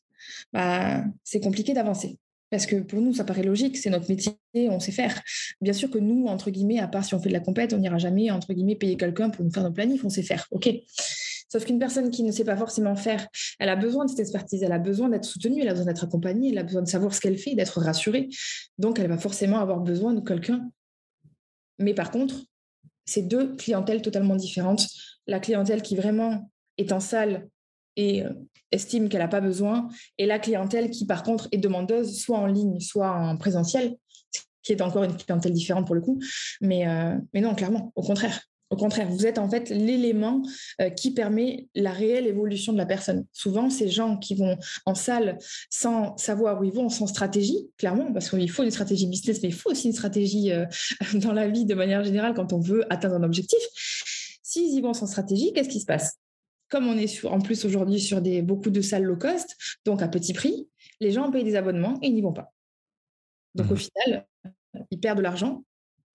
[0.52, 2.20] bah, c'est compliqué d'avancer.
[2.54, 5.20] Parce que pour nous, ça paraît logique, c'est notre métier, on sait faire.
[5.60, 7.80] Bien sûr que nous, entre guillemets, à part si on fait de la compète, on
[7.80, 10.70] n'ira jamais, entre guillemets, payer quelqu'un pour nous faire nos planifs, on sait faire, ok?
[11.52, 14.62] Sauf qu'une personne qui ne sait pas forcément faire, elle a besoin de cette expertise,
[14.62, 17.16] elle a besoin d'être soutenue, elle a besoin d'être accompagnée, elle a besoin de savoir
[17.16, 18.30] ce qu'elle fait, d'être rassurée.
[18.78, 20.70] Donc, elle va forcément avoir besoin de quelqu'un.
[21.80, 22.36] Mais par contre,
[23.06, 24.86] c'est deux clientèles totalement différentes.
[25.26, 27.48] La clientèle qui vraiment est en salle
[27.96, 28.30] et euh,
[28.72, 32.48] estime qu'elle n'a pas besoin, et la clientèle qui, par contre, est demandeuse, soit en
[32.48, 33.96] ligne, soit en présentiel,
[34.64, 36.20] qui est encore une clientèle différente pour le coup.
[36.62, 38.42] Mais, euh, mais non, clairement, au contraire.
[38.70, 40.42] Au contraire, vous êtes en fait l'élément
[40.82, 43.26] euh, qui permet la réelle évolution de la personne.
[43.32, 45.38] Souvent, ces gens qui vont en salle
[45.70, 49.50] sans savoir où ils vont, sans stratégie, clairement, parce qu'il faut une stratégie business, mais
[49.50, 50.52] il faut aussi une stratégie
[51.14, 53.60] dans la vie de manière générale quand on veut atteindre un objectif.
[54.42, 56.18] S'ils y vont sans stratégie, qu'est-ce qui se passe?
[56.74, 59.56] Comme on est sur, en plus aujourd'hui sur des, beaucoup de salles low cost,
[59.86, 60.68] donc à petit prix,
[61.00, 62.52] les gens payent des abonnements et ils n'y vont pas.
[63.54, 63.78] Donc au mmh.
[63.78, 64.28] final,
[64.90, 65.64] ils perdent de l'argent,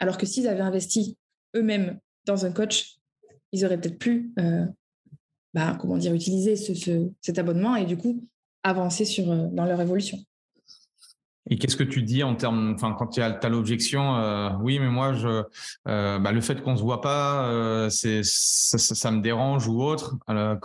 [0.00, 1.16] alors que s'ils avaient investi
[1.54, 2.96] eux-mêmes dans un coach,
[3.52, 4.66] ils auraient peut-être pu, euh,
[5.54, 8.26] bah, comment dire, utiliser cet abonnement et du coup
[8.64, 10.18] avancer sur, euh, dans leur évolution.
[11.50, 14.88] Et qu'est-ce que tu dis en termes, enfin, quand tu as, l'objection, euh, oui, mais
[14.88, 15.44] moi, je,
[15.88, 20.16] euh, bah, le fait qu'on se voit pas, euh, c'est, ça, me dérange ou autre.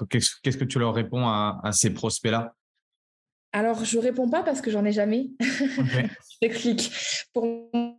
[0.10, 2.54] qu'est-ce, que tu leur réponds à, ces prospects-là?
[3.54, 5.30] Alors, je réponds pas parce que j'en ai jamais.
[5.40, 6.10] Okay.
[6.42, 6.92] J'explique.
[7.34, 7.48] Pour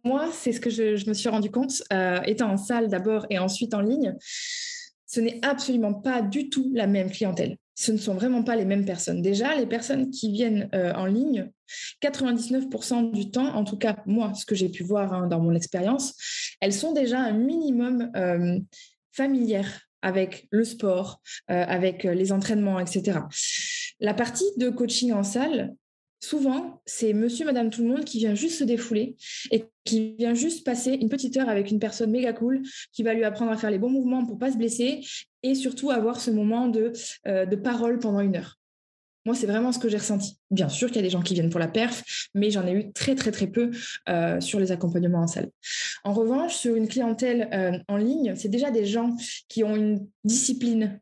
[0.04, 1.82] moi, c'est ce que je, je, me suis rendu compte,
[2.26, 4.14] étant en salle d'abord et ensuite en ligne.
[5.06, 8.64] Ce n'est absolument pas du tout la même clientèle ce ne sont vraiment pas les
[8.64, 9.20] mêmes personnes.
[9.20, 11.50] Déjà, les personnes qui viennent euh, en ligne,
[12.02, 15.54] 99% du temps, en tout cas moi, ce que j'ai pu voir hein, dans mon
[15.54, 16.14] expérience,
[16.60, 18.58] elles sont déjà un minimum euh,
[19.12, 21.20] familières avec le sport,
[21.50, 23.20] euh, avec les entraînements, etc.
[24.00, 25.74] La partie de coaching en salle,
[26.24, 29.16] souvent, c'est monsieur, madame, tout le monde qui vient juste se défouler
[29.50, 32.62] et qui vient juste passer une petite heure avec une personne méga cool
[32.92, 35.00] qui va lui apprendre à faire les bons mouvements pour pas se blesser
[35.42, 36.92] et surtout avoir ce moment de,
[37.26, 38.58] euh, parole pendant une heure.
[39.26, 40.38] Moi, c'est vraiment ce que j'ai ressenti.
[40.50, 42.02] Bien sûr qu'il y a des gens qui viennent pour la perf,
[42.34, 43.70] mais j'en ai eu très, très, très peu
[44.08, 45.50] euh, sur les accompagnements en salle.
[46.04, 49.16] En revanche, sur une clientèle euh, en ligne, c'est déjà des gens
[49.48, 51.00] qui ont une discipline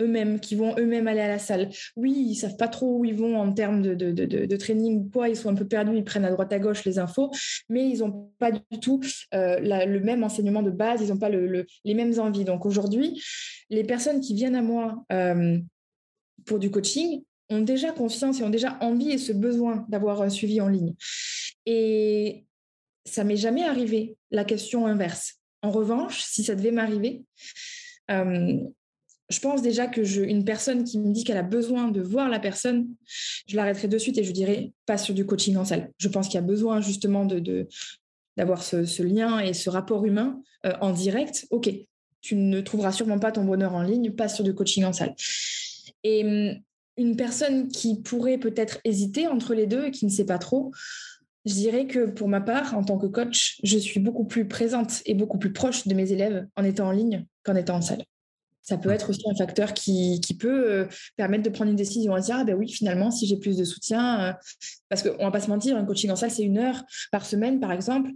[0.00, 1.70] eux-mêmes, qui vont eux-mêmes aller à la salle.
[1.96, 5.00] Oui, ils savent pas trop où ils vont en termes de, de, de, de training
[5.00, 7.30] ou quoi, ils sont un peu perdus, ils prennent à droite à gauche les infos,
[7.68, 9.00] mais ils n'ont pas du tout
[9.34, 12.44] euh, le même enseignement de base, ils n'ont pas le, les mêmes envies.
[12.44, 13.22] Donc aujourd'hui,
[13.70, 15.58] les personnes qui viennent à moi euh,
[16.44, 20.28] pour du coaching ont déjà confiance et ont déjà envie et ce besoin d'avoir un
[20.28, 20.94] suivi en ligne.
[21.66, 22.44] Et
[23.04, 25.36] ça m'est jamais arrivé la question inverse.
[25.62, 27.24] En revanche, si ça devait m'arriver,
[28.10, 28.58] euh,
[29.28, 32.88] je pense déjà que personne qui me dit qu'elle a besoin de voir la personne,
[33.46, 35.90] je l'arrêterai de suite et je dirais pas sur du coaching en salle.
[35.98, 37.26] Je pense qu'il y a besoin justement
[38.36, 41.46] d'avoir ce, lien et ce rapport humain euh, en direct.
[41.50, 41.70] Ok,
[42.22, 45.14] tu ne trouveras sûrement pas ton bonheur en ligne, pas sur du coaching en salle.
[46.04, 46.58] Et hum,
[46.96, 50.72] une personne qui pourrait peut-être hésiter entre les deux et qui ne sait pas trop,
[51.44, 55.02] je dirais que pour ma part, en tant que coach, je suis beaucoup plus présente
[55.04, 58.04] et beaucoup plus proche de mes élèves en étant en ligne qu'en étant en salle
[58.68, 62.20] ça peut être aussi un facteur qui, peut euh, permettre de prendre une décision à
[62.20, 64.32] dire ah ben oui finalement si j'ai plus de soutien euh,
[64.90, 67.60] parce qu'on va pas se mentir un coaching en salle c'est une heure par semaine
[67.60, 68.10] par exemple.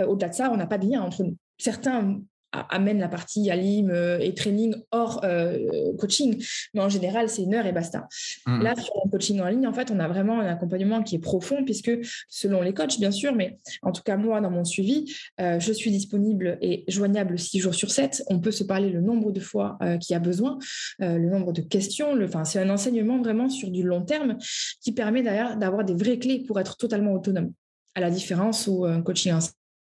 [0.00, 1.36] Euh, au-delà de ça on n'a pas de lien entre nous.
[1.58, 2.18] Certains
[2.52, 5.58] amène la partie alim euh, et training hors euh,
[5.98, 6.42] coaching.
[6.74, 8.08] Mais en général, c'est une heure et basta.
[8.46, 8.62] Mmh.
[8.62, 11.20] Là, sur le coaching en ligne, en fait, on a vraiment un accompagnement qui est
[11.20, 11.90] profond, puisque
[12.28, 15.72] selon les coachs, bien sûr, mais en tout cas, moi, dans mon suivi, euh, je
[15.72, 18.24] suis disponible et joignable six jours sur 7.
[18.28, 20.58] On peut se parler le nombre de fois qu'il y a besoin,
[20.98, 22.14] le nombre de questions.
[22.14, 24.38] Le, c'est un enseignement vraiment sur du long terme
[24.80, 27.52] qui permet d'ailleurs d'avoir des vraies clés pour être totalement autonome.
[27.94, 29.32] À la différence où un coaching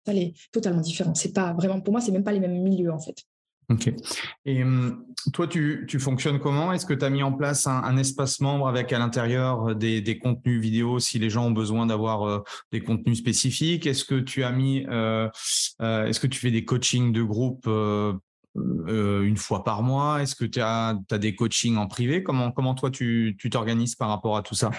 [0.08, 1.16] elle est totalement différente.
[1.16, 3.24] C'est pas vraiment, pour moi, c'est même pas les mêmes milieux en fait.
[3.70, 3.92] Ok.
[4.46, 5.04] Et hum,
[5.34, 6.72] toi, tu, fonctionnes comment?
[6.72, 10.60] Est-ce que tu as mis en place un, espace membre avec à l'intérieur des, contenus
[10.60, 12.42] vidéo si les gens ont besoin d'avoir euh,
[12.72, 13.86] des contenus spécifiques?
[13.86, 15.28] Est-ce que tu as mis, euh,
[15.82, 17.68] euh, est-ce que tu fais des coachings de groupe
[18.54, 20.22] une fois par mois?
[20.22, 22.22] Est-ce que tu as, des coachings en privé?
[22.22, 24.70] Comment, comment toi, tu t'organises par rapport à tout ça?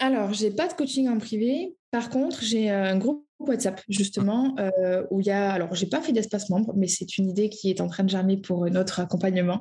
[0.00, 1.76] Alors, j'ai pas de coaching en privé.
[1.90, 6.00] Par contre, j'ai un groupe WhatsApp justement euh, où il y a alors j'ai pas
[6.00, 9.00] fait d'espace membre mais c'est une idée qui est en train de germer pour notre
[9.00, 9.60] accompagnement.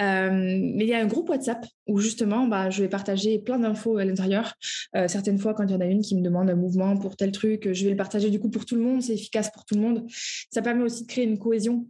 [0.00, 3.58] Euh, mais il y a un groupe WhatsApp où justement bah, je vais partager plein
[3.58, 4.54] d'infos à l'intérieur.
[4.94, 7.16] Euh, certaines fois quand il y en a une qui me demande un mouvement pour
[7.16, 9.64] tel truc je vais le partager du coup pour tout le monde c'est efficace pour
[9.64, 10.06] tout le monde.
[10.52, 11.86] Ça permet aussi de créer une cohésion.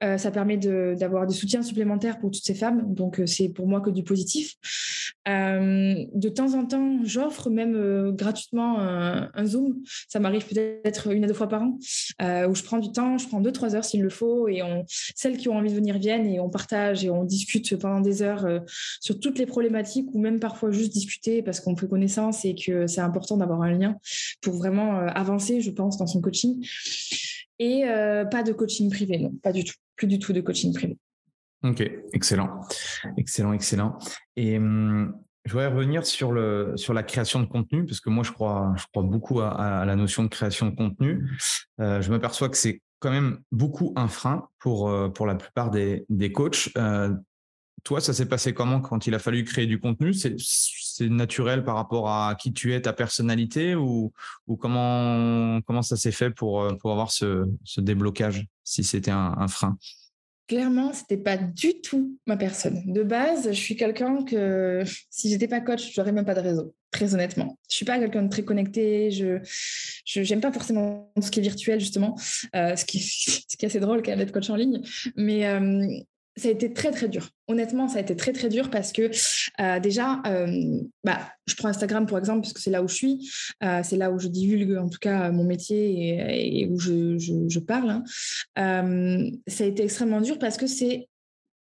[0.00, 2.94] Ça permet d'avoir des soutiens supplémentaires pour toutes ces femmes.
[2.94, 4.54] Donc c'est pour moi que du positif.
[5.26, 9.82] De temps en temps j'offre même gratuitement un, un zoom.
[10.08, 11.78] Ça m'arrive peut-être peut-être une à deux fois par an,
[12.20, 14.62] euh, où je prends du temps, je prends deux, trois heures s'il le faut, et
[14.62, 18.00] on, celles qui ont envie de venir viennent et on partage et on discute pendant
[18.00, 18.60] des heures euh,
[19.00, 22.86] sur toutes les problématiques, ou même parfois juste discuter parce qu'on fait connaissance et que
[22.86, 23.96] c'est important d'avoir un lien
[24.40, 26.66] pour vraiment euh, avancer, je pense, dans son coaching.
[27.58, 30.96] Et pas de coaching privé, non, pas du tout, plus du tout de coaching privé.
[31.62, 31.80] Ok,
[32.12, 32.48] excellent,
[33.16, 33.98] excellent, excellent.
[34.34, 35.14] Et hum,
[35.44, 38.72] je voudrais revenir sur, le, sur la création de contenu, parce que moi, je crois,
[38.76, 41.28] je crois beaucoup à, la notion de création de contenu.
[41.80, 45.70] Euh, je m'aperçois que c'est quand même beaucoup un frein pour, euh, pour la plupart
[45.70, 46.70] des, des coachs.
[46.76, 47.12] Euh,
[47.82, 50.14] toi, ça s'est passé comment quand il a fallu créer du contenu?
[50.14, 54.12] C'est naturel par rapport à qui tu es, ta personnalité, ou,
[54.46, 59.34] ou comment, comment ça s'est fait pour, pour avoir ce, ce déblocage, si c'était un,
[59.36, 59.76] un frein?
[60.52, 62.82] Clairement, c'était pas du tout ma personne.
[62.84, 66.40] De base, je suis quelqu'un que si j'étais pas coach, je n'aurais même pas de
[66.40, 66.74] réseau.
[66.90, 69.10] Très honnêtement, je suis pas quelqu'un de très connecté.
[69.10, 69.38] Je,
[70.04, 72.18] je pas forcément ce qui est virtuel justement,
[72.54, 72.98] euh, ce qui,
[73.62, 74.82] est assez drôle d'être coach en ligne.
[75.16, 75.86] Mais euh,
[76.36, 77.28] ça a été très très dur.
[77.48, 79.10] Honnêtement, ça a été très très dur parce que
[79.60, 82.94] euh, déjà, euh, bah, je prends Instagram pour exemple parce que c'est là où je
[82.94, 83.30] suis,
[83.62, 88.02] euh, c'est là où je divulgue en tout cas mon métier et, où je, parle.
[88.56, 89.32] Hein.
[89.46, 91.08] ça a été extrêmement dur parce que c'est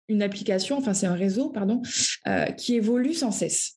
[0.08, 1.82] une application, enfin c'est un réseau, pardon,
[2.26, 3.74] euh, qui évolue sans cesse.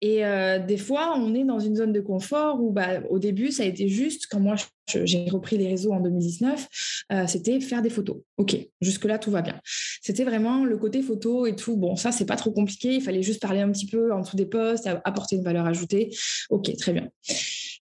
[0.00, 3.50] Et euh, des fois, on est dans une zone de confort où, bah, au début,
[3.50, 4.56] ça a été juste quand moi
[4.86, 6.68] j'ai repris les réseaux en 2019,
[7.12, 8.18] euh, c'était faire des photos.
[8.36, 9.58] Ok, jusque là tout va bien.
[10.02, 11.76] C'était vraiment le côté photo et tout.
[11.76, 12.94] Bon, ça c'est pas trop compliqué.
[12.94, 16.14] Il fallait juste parler un petit peu en dessous des posts, apporter une valeur ajoutée.
[16.50, 17.08] Ok, très bien.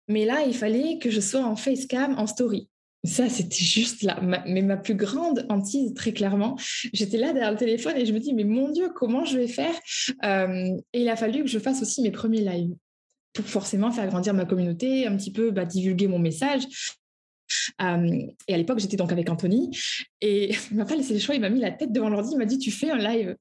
[0.08, 2.68] Mais là, il fallait que je sois en facecam, en story.
[3.04, 4.20] Ça, c'était juste là.
[4.46, 6.56] mais ma plus grande hantise, très clairement,
[6.92, 9.48] j'étais là derrière le téléphone et je me dis, mais mon Dieu, comment je vais
[9.48, 9.74] faire?
[10.24, 12.74] Euh, Et il a fallu que je fasse aussi mes premiers lives
[13.32, 16.62] pour forcément faire grandir ma communauté, un petit peu bah, divulguer mon message.
[17.80, 19.76] Euh, et à l'époque, j'étais donc avec Anthony.
[20.20, 22.38] Et il m'a pas laissé le choix, il m'a mis la tête devant l'ordi, il
[22.38, 23.36] m'a dit, tu fais un live.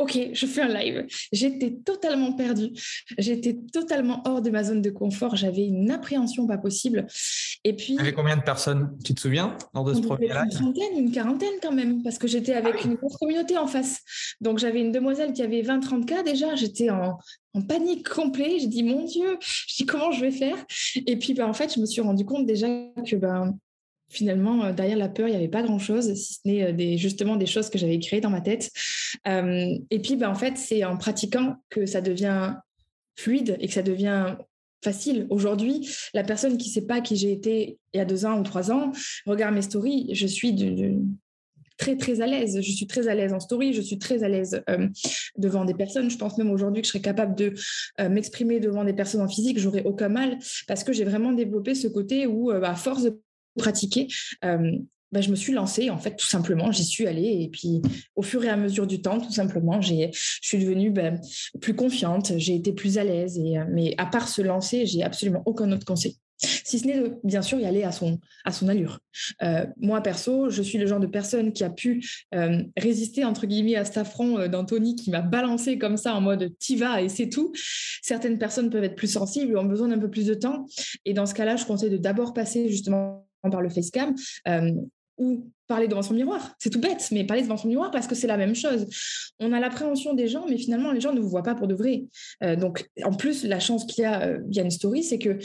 [0.00, 1.06] OK, je fais un live.
[1.30, 2.70] J'étais totalement perdue.
[3.18, 5.36] J'étais totalement hors de ma zone de confort.
[5.36, 7.06] J'avais une appréhension pas possible.
[7.64, 7.98] Et puis.
[8.00, 8.96] avait combien de personnes?
[9.04, 10.44] Tu te souviens lors de ce premier live?
[10.44, 13.66] Une trentaine, une quarantaine quand même, parce que j'étais avec ah une grosse communauté en
[13.66, 14.00] face.
[14.40, 16.54] Donc j'avais une demoiselle qui avait 20-30 cas déjà.
[16.54, 17.18] J'étais en,
[17.68, 18.60] panique complète.
[18.60, 20.56] J'ai dit, mon Dieu, je dis, comment je vais faire?
[21.06, 22.68] Et puis, ben, en fait, je me suis rendu compte déjà
[23.06, 23.54] que ben,
[24.10, 27.36] finalement, euh, derrière la peur, il n'y avait pas grand-chose, si ce n'est euh, justement
[27.36, 28.70] des choses que j'avais créées dans ma tête.
[29.26, 32.54] Euh, et puis, ben, en fait, c'est en pratiquant que ça devient
[33.16, 34.36] fluide et que ça devient
[34.82, 35.26] facile.
[35.30, 38.38] Aujourd'hui, la personne qui ne sait pas qui j'ai été il y a deux ans
[38.38, 38.92] ou trois ans,
[39.26, 40.54] regarde mes stories, je suis
[41.76, 42.58] très très à l'aise.
[42.62, 44.62] Je suis très à l'aise en story, je suis très à l'aise
[45.36, 46.10] devant des personnes.
[46.10, 47.52] Je pense même aujourd'hui que je serais capable de
[48.08, 51.88] m'exprimer devant des personnes en physique, j'aurais aucun mal parce que j'ai vraiment développé ce
[51.88, 53.20] côté où, bah, à force de
[53.56, 54.08] pratiquer,
[54.44, 54.72] euh,
[55.18, 56.70] je me suis lancée, en fait, tout simplement.
[56.70, 57.42] J'y suis allée.
[57.42, 57.82] Et puis,
[58.14, 61.20] au fur et à mesure du temps, tout simplement, je suis devenue ben,
[61.60, 63.38] plus confiante, j'ai été plus à l'aise.
[63.38, 66.16] Et, mais à part se lancer, j'ai absolument aucun autre conseil.
[66.42, 69.00] Si ce n'est bien sûr, y aller à son, à son allure.
[69.76, 72.02] Moi, perso, je suis le genre de personne qui a pu
[72.78, 76.76] résister, entre guillemets, à cet affront d'Anthony qui m'a balancé comme ça en mode t'y
[76.76, 77.52] vas et c'est tout.
[78.00, 80.64] Certaines personnes peuvent être plus sensibles, ont besoin d'un peu plus de temps.
[81.04, 84.14] Et dans ce cas-là, je conseille de d'abord passer justement par le facecam
[84.48, 84.72] euh,
[85.16, 86.54] ou parler devant son miroir.
[86.58, 88.86] C'est tout bête, mais parler devant son miroir parce que c'est la même chose.
[89.38, 91.74] On a l'appréhension des gens, mais finalement, les gens ne vous voient pas pour de
[91.74, 92.04] vrai.
[92.42, 95.38] Euh, donc, en plus, la chance qu'il y a euh, via une story, c'est que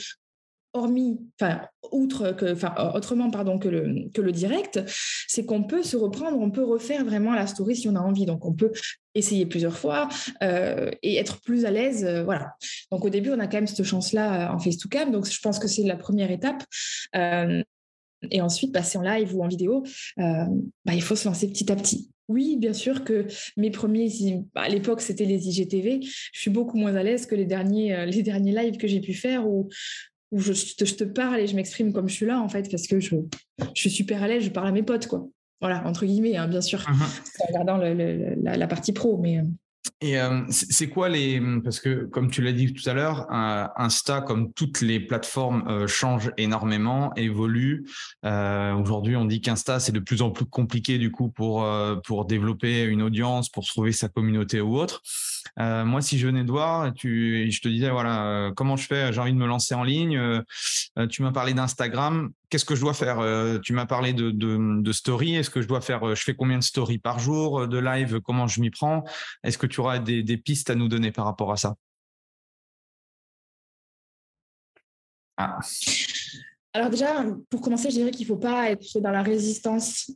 [0.73, 4.81] hormis, enfin, outre enfin, autrement, pardon, que le, que le direct,
[5.27, 8.25] c'est qu'on peut se reprendre, on peut refaire vraiment la story si on a envie.
[8.25, 8.71] Donc, on peut
[9.13, 10.09] essayer plusieurs fois
[10.41, 12.05] et être plus à l'aise.
[12.25, 12.55] voilà.
[12.91, 15.11] Donc, au début, on a quand même cette chance-là en face-to-cam.
[15.11, 16.61] Donc, je pense que c'est la première étape
[18.31, 19.83] et ensuite passer en live ou en vidéo,
[20.19, 20.45] euh,
[20.85, 22.09] bah, il faut se lancer petit à petit.
[22.27, 24.09] Oui, bien sûr que mes premiers,
[24.53, 25.99] bah, à l'époque, c'était les IGTV.
[26.01, 28.99] Je suis beaucoup moins à l'aise que les derniers, euh, les derniers lives que j'ai
[28.99, 29.69] pu faire où,
[30.31, 32.99] où je, te, parle et je m'exprime comme je suis là, en fait, parce que
[32.99, 33.15] je,
[33.59, 35.27] je suis super à l'aise, je parle à mes potes, quoi.
[35.61, 37.01] Voilà, entre guillemets, hein, bien sûr, mmh
[37.39, 39.17] en regardant la, la, partie pro.
[39.17, 39.43] Mais, euh,
[40.01, 44.21] et euh, c'est quoi les parce que comme tu l'as dit tout à l'heure, Insta
[44.21, 47.85] comme toutes les plateformes euh, change énormément, évolue.
[48.25, 51.95] Euh, Aujourd'hui, on dit qu'Insta c'est de plus en plus compliqué du coup pour euh,
[51.95, 55.01] pour développer une audience, pour trouver sa communauté ou autre.
[55.59, 59.19] Euh, moi, si je venais de voir, je te disais voilà comment je fais, j'ai
[59.19, 60.19] envie de me lancer en ligne.
[61.09, 64.91] tu m'as parlé d'Instagram qu'est-ce que je dois faire euh, Tu m'as parlé de, de,
[64.93, 65.35] story.
[65.35, 67.77] Est-ce que je dois faire euh, Je fais combien de stories par jour euh, de
[67.77, 69.03] live Comment je m'y prends?
[69.43, 71.75] Est-ce que tu auras des, pistes à nous donner par rapport à ça?
[75.35, 75.59] Ah.
[76.71, 80.11] Alors déjà, pour commencer, je dirais qu'il ne faut pas être dans la résistance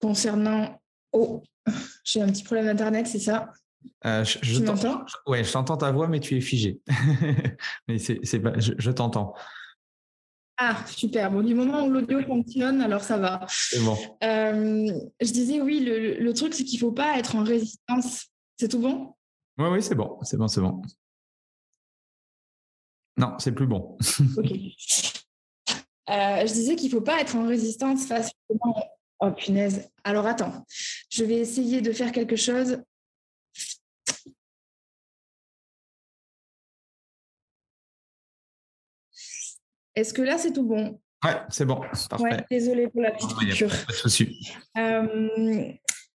[0.00, 0.80] concernant...
[1.14, 1.42] Oh,
[2.04, 3.50] j'ai un petit problème d'Internet, c'est ça?
[4.04, 5.04] Je, tu m'entends?
[5.26, 6.80] Ouais, je t'entends ta voix, mais tu es figé.
[7.88, 9.34] mais c'est, je t'entends.
[10.56, 11.30] Ah, super.
[11.30, 13.44] Bon, du moment où l'audio fonctionne, alors ça va.
[13.48, 13.96] C'est bon.
[14.22, 18.26] Euh, je disais, oui, le, truc, c'est qu'il ne faut pas être en résistance.
[18.56, 19.14] C'est tout bon?
[19.58, 20.18] Oui, oui, c'est bon.
[20.22, 20.82] C'est bon, c'est bon.
[23.16, 23.96] Non, c'est plus bon.
[24.36, 24.50] ok.
[26.10, 28.30] Euh, je disais qu'il ne faut pas être en résistance face
[29.20, 29.90] Oh, punaise.
[30.02, 30.66] Alors, attends.
[31.10, 32.82] Je vais essayer de faire quelque chose
[39.94, 40.98] Est-ce que là, c'est tout bon?
[41.24, 41.80] Ouais, c'est bon.
[42.10, 42.44] Parfait.
[42.50, 43.70] désolée pour la petite coupure.
[44.76, 45.72] Euh,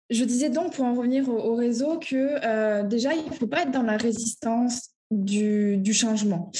[0.09, 3.61] je disais donc, pour en revenir au, réseau, que euh, déjà, il ne faut pas
[3.61, 6.51] être dans la résistance du, changement.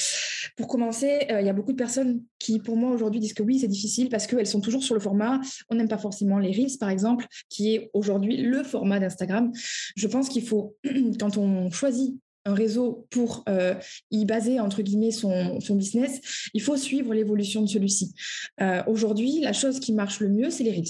[0.60, 3.60] Pour commencer, il y a beaucoup de personnes qui, pour moi, aujourd'hui, disent que oui,
[3.60, 5.39] c'est difficile parce qu'elles sont toujours sur le format.
[5.70, 9.53] On n'aime pas forcément les Reels, par exemple, qui est aujourd'hui le format d'Instagram.
[9.95, 10.76] Je pense qu'il faut,
[11.18, 13.74] quand on choisit un réseau pour euh,
[14.12, 18.14] y baser entre guillemets son, son, business, il faut suivre l'évolution de celui-ci.
[18.60, 20.89] Euh, aujourd'hui, la chose qui marche le mieux, c'est les reels.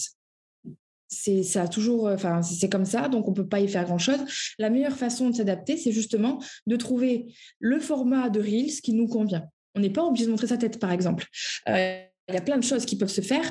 [1.10, 4.20] C'est ça toujours, enfin c'est comme ça, donc on peut pas y faire grand chose.
[4.58, 7.28] La meilleure façon de s'adapter, c'est justement de trouver
[7.60, 9.48] le format de reels qui nous convient.
[9.80, 11.26] On n'est pas obligé de montrer sa tête, par exemple.
[11.70, 13.50] Euh, il y a plein de choses qui peuvent se faire.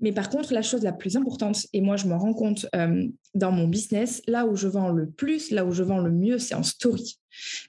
[0.00, 3.08] Mais par contre, la chose la plus importante, et moi je m'en rends compte euh,
[3.34, 6.38] dans mon business, là où je vends le plus, là où je vends le mieux,
[6.38, 7.18] c'est en story.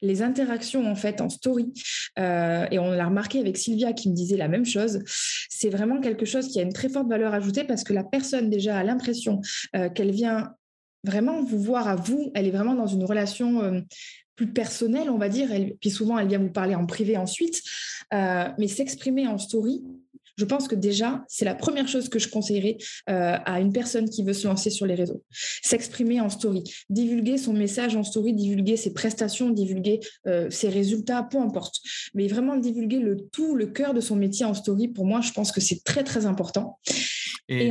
[0.01, 1.71] Les interactions en fait en story,
[2.19, 4.99] euh, et on l'a remarqué avec Sylvia qui me disait la même chose,
[5.49, 8.49] c'est vraiment quelque chose qui a une très forte valeur ajoutée parce que la personne
[8.49, 9.41] déjà a l'impression
[9.95, 10.53] qu'elle vient
[11.03, 13.83] vraiment vous voir à vous, elle est vraiment dans une relation
[14.35, 15.49] plus personnelle, on va dire.
[15.79, 17.61] Puis souvent, elle vient vous parler en privé ensuite.
[18.11, 19.81] mais s'exprimer en story,
[20.37, 22.77] je pense que déjà, c'est la première chose que je conseillerais
[23.09, 25.23] euh, à une personne qui veut se lancer sur les réseaux.
[25.31, 31.23] S'exprimer en story, divulguer son message en story, divulguer ses prestations, divulguer euh, ses résultats,
[31.23, 31.77] peu importe.
[32.15, 35.31] Mais vraiment divulguer le tout, le cœur de son métier en story, pour moi, je
[35.31, 36.79] pense que c'est très, très important.
[37.49, 37.69] Et,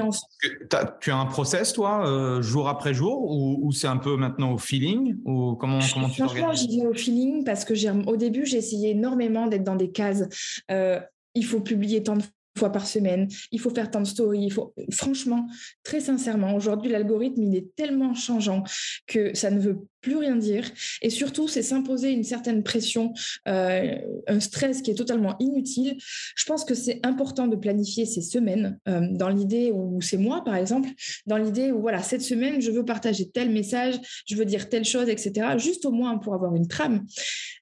[1.01, 4.59] tu as un process, toi, euh, jour après jour, ou, c'est un peu maintenant au
[4.59, 8.59] feeling ou comment, comment tu Franchement, j'y vais au feeling parce que au début, j'ai
[8.59, 10.25] essayé énormément d'être dans des cases.
[10.69, 12.23] il faut publier tant de
[12.59, 14.51] fois par semaine, il faut faire tant de stories,
[14.91, 15.47] franchement,
[15.83, 18.63] très sincèrement, aujourd'hui l'algorithme il est tellement changeant
[19.07, 20.69] que ça ne veut plus rien dire
[21.01, 23.15] et surtout c'est s'imposer une certaine pression,
[23.49, 23.97] euh,
[24.27, 25.97] un stress qui est totalement inutile.
[26.35, 30.43] Je pense que c'est important de planifier ces semaines euh, dans l'idée où c'est moi
[30.45, 30.89] par exemple,
[31.27, 33.95] dans l'idée où voilà cette semaine je veux partager tel message,
[34.27, 35.57] je veux dire telle chose, etc.
[35.57, 37.05] Juste au moins pour avoir une trame.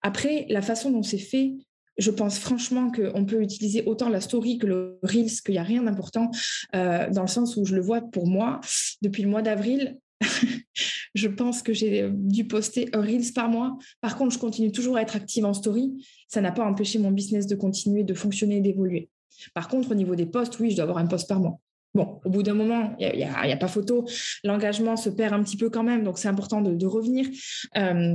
[0.02, 1.52] Après la façon dont c'est fait,
[2.00, 5.62] je pense franchement qu'on peut utiliser autant la story que le Reels, qu'il n'y a
[5.62, 6.30] rien d'important,
[6.74, 8.60] euh, dans le sens où je le vois pour moi,
[9.02, 9.98] depuis le mois d'avril,
[11.14, 13.76] je pense que j'ai dû poster un Reels par mois.
[14.00, 15.92] Par contre, je continue toujours à être active en story.
[16.28, 19.08] Ça n'a pas empêché mon business de continuer, de fonctionner, d'évoluer.
[19.54, 21.58] Par contre, au niveau des posts, oui, je dois avoir un post par mois.
[21.94, 24.06] Bon, au bout d'un moment, il n'y a, pas photo.
[24.44, 27.26] L'engagement se perd un petit peu quand même, donc c'est important de, revenir.
[27.76, 28.14] Euh,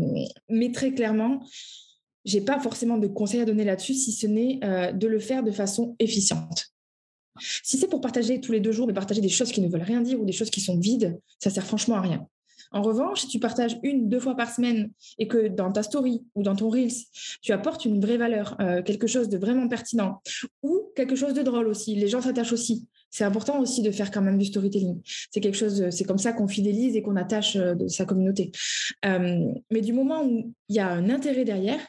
[0.49, 1.41] mais très clairement,
[2.25, 5.43] j'ai pas forcément de conseils à donner là-dessus, si ce n'est euh, de le faire
[5.43, 6.67] de façon efficiente.
[7.63, 9.81] Si c'est pour partager tous les deux jours, mais partager des choses qui ne veulent
[9.81, 12.27] rien dire ou des choses qui sont vides, ça sert franchement à rien.
[12.71, 16.23] En revanche, si tu partages une, deux fois par semaine et que dans ta story
[16.33, 16.93] ou dans ton Reels,
[17.41, 20.21] tu apportes une vraie valeur, euh, quelque chose de vraiment pertinent
[20.63, 22.87] ou quelque chose de drôle aussi, les gens s'attachent aussi.
[23.11, 24.99] C'est important aussi de faire quand même du storytelling.
[25.31, 28.51] C'est quelque chose, c'est comme ça qu'on fidélise et qu'on attache euh, sa communauté.
[29.03, 31.79] mais du moment où il y a un intérêt derrière,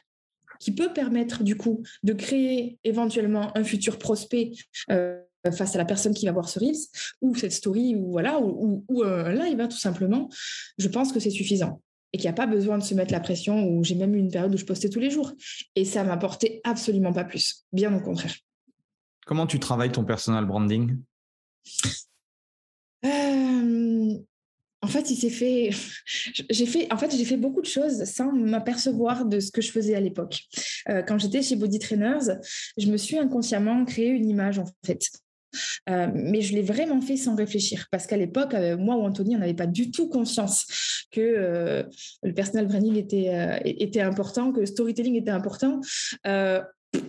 [0.60, 4.52] qui peut permettre du coup de créer éventuellement un futur prospect
[4.90, 5.20] euh,
[5.52, 6.88] face à la personne qui va voir ce Reels
[7.20, 10.28] ou cette story ou voilà ou, un live hein, tout simplement,
[10.78, 11.80] je pense que c'est suffisant
[12.12, 14.18] et qu'il n'y a pas besoin de se mettre la pression où j'ai même eu
[14.18, 15.32] une période où je postais tous les jours
[15.74, 18.34] et ça m'apportait absolument pas plus, bien au contraire.
[19.26, 20.98] Comment tu travailles ton personal branding?
[23.04, 24.18] Euh,
[26.90, 30.00] en fait, j'ai fait beaucoup de choses sans m'apercevoir de ce que je faisais à
[30.00, 30.42] l'époque.
[30.88, 32.38] Euh, quand j'étais chez Body Trainers,
[32.76, 35.02] je me suis inconsciemment créé une image en fait.
[35.88, 39.36] Euh, mais je l'ai vraiment fait sans réfléchir parce qu'à l'époque, euh, moi ou Anthony,
[39.36, 40.66] on n'avait pas du tout conscience
[41.10, 41.86] que
[42.22, 45.80] le personal branding était, était important, que le storytelling était important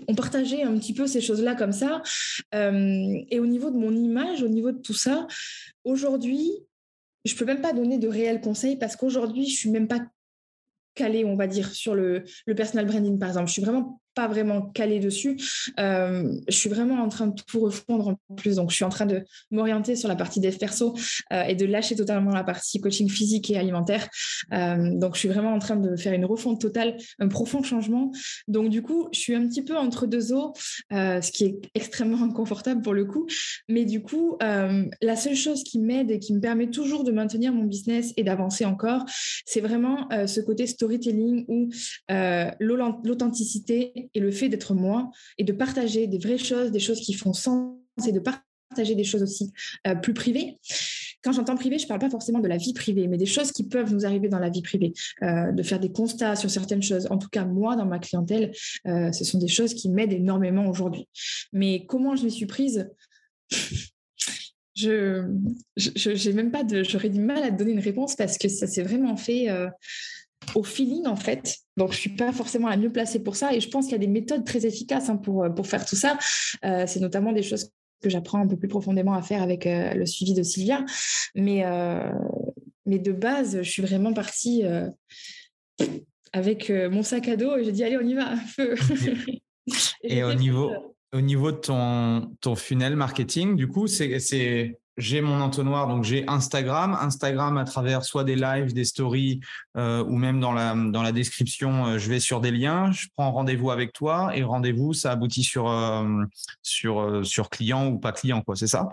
[0.09, 2.01] on partageait un petit peu ces choses-là comme ça.
[2.53, 5.27] et au niveau de mon image, au niveau de tout ça,
[5.83, 6.51] aujourd'hui,
[7.27, 10.01] je peux même pas donner de réels conseils parce qu'aujourd'hui, je suis même pas
[10.95, 13.47] calée, on va dire, sur le, le personal branding, par exemple.
[13.47, 15.37] Je suis vraiment pas vraiment calée dessus.
[15.79, 18.55] Euh, je suis vraiment en train de tout refondre en plus.
[18.55, 20.95] Donc, je suis en train de m'orienter sur la partie dev perso
[21.31, 24.09] euh, et de lâcher totalement la partie coaching physique et alimentaire.
[24.53, 28.11] Euh, donc, je suis vraiment en train de faire une refonte totale, un profond changement.
[28.47, 30.53] Donc, du coup, je suis un petit peu entre deux eaux,
[30.89, 33.27] ce qui est extrêmement inconfortable pour le coup.
[33.69, 37.53] Mais du coup, la seule chose qui m'aide et qui me permet toujours de maintenir
[37.53, 39.05] mon business et d'avancer encore,
[39.45, 41.69] c'est vraiment ce côté storytelling ou
[42.59, 47.13] l'authenticité et le fait d'être moi et de partager des vraies choses, des choses qui
[47.13, 47.75] font sens
[48.07, 49.51] et de partager des choses aussi
[49.87, 50.57] euh, plus privées.
[51.23, 53.51] Quand j'entends privé, je ne parle pas forcément de la vie privée, mais des choses
[53.51, 54.93] qui peuvent nous arriver dans la vie privée,
[55.23, 57.07] euh, de faire des constats sur certaines choses.
[57.09, 58.51] En tout cas, moi, dans ma clientèle,
[58.85, 61.07] euh, ce sont des choses qui m'aident énormément aujourd'hui.
[61.53, 62.89] Mais comment je m'y suis prise?
[64.75, 65.25] Je,
[66.27, 68.83] n'ai même pas j'aurais du mal à te donner une réponse parce que ça s'est
[68.83, 69.47] vraiment fait
[70.55, 71.57] au feeling en fait.
[71.77, 73.95] Donc je suis pas forcément la mieux placée pour ça et je pense qu'il y
[73.95, 76.17] a des méthodes très efficaces hein, pour, pour faire tout ça.
[76.61, 77.71] c'est notamment des choses
[78.01, 80.85] que j'apprends un peu plus profondément à faire avec le suivi de Sylvia.
[81.35, 81.63] Mais,
[82.85, 84.63] mais de base, je suis vraiment partie
[86.33, 88.75] avec mon sac à dos et j'ai dit allez on y va, feu.
[90.03, 90.71] et, au niveau,
[91.13, 96.27] au niveau de ton, ton funnel marketing, du coup, c'est j'ai mon entonnoir, donc j'ai
[96.27, 96.97] Instagram.
[96.99, 99.39] Instagram à travers soit des lives, des stories
[99.77, 103.07] euh, ou même dans la, dans la description, euh, je vais sur des liens, je
[103.15, 106.23] prends rendez-vous avec toi et rendez-vous, ça aboutit sur, euh,
[106.63, 108.89] sur, sur client ou pas client, quoi, c'est ça?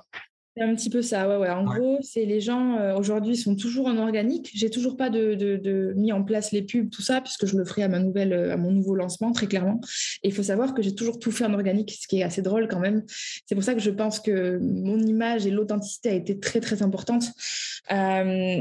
[0.57, 1.51] C'est un petit peu ça, ouais, ouais.
[1.51, 4.53] En gros, c'est les gens euh, aujourd'hui sont toujours en organique.
[4.55, 7.65] J'ai toujours pas de, de, mis en place les pubs, tout ça, puisque je le
[7.65, 9.81] ferai à ma nouvelle, euh, à mon nouveau lancement, très clairement.
[10.23, 12.41] Et il faut savoir que j'ai toujours tout fait en organique, ce qui est assez
[12.41, 13.03] drôle quand même.
[13.47, 16.85] C'est pour ça que je pense que mon image et l'authenticité a été très très
[16.85, 17.25] importante.
[17.91, 18.61] Euh,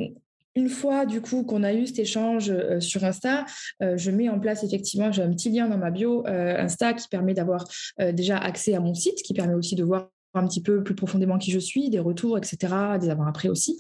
[0.56, 3.44] une fois du coup qu'on a eu cet échange sur Insta,
[3.82, 7.34] je mets en place effectivement, j'ai un petit lien dans ma bio Insta qui permet
[7.34, 7.66] d'avoir
[8.14, 11.38] déjà accès à mon site, qui permet aussi de voir un petit peu plus profondément
[11.38, 12.58] qui je suis, des retours, etc.,
[13.00, 13.78] des avant-après aussi.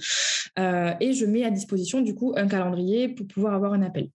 [0.59, 4.09] Euh, et je mets à disposition du coup un calendrier pour pouvoir avoir un appel.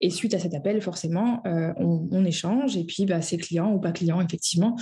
[0.00, 3.78] Et suite à cet appel, forcément, euh, on, échange et puis bah, c'est client ou
[3.78, 4.76] pas client, effectivement.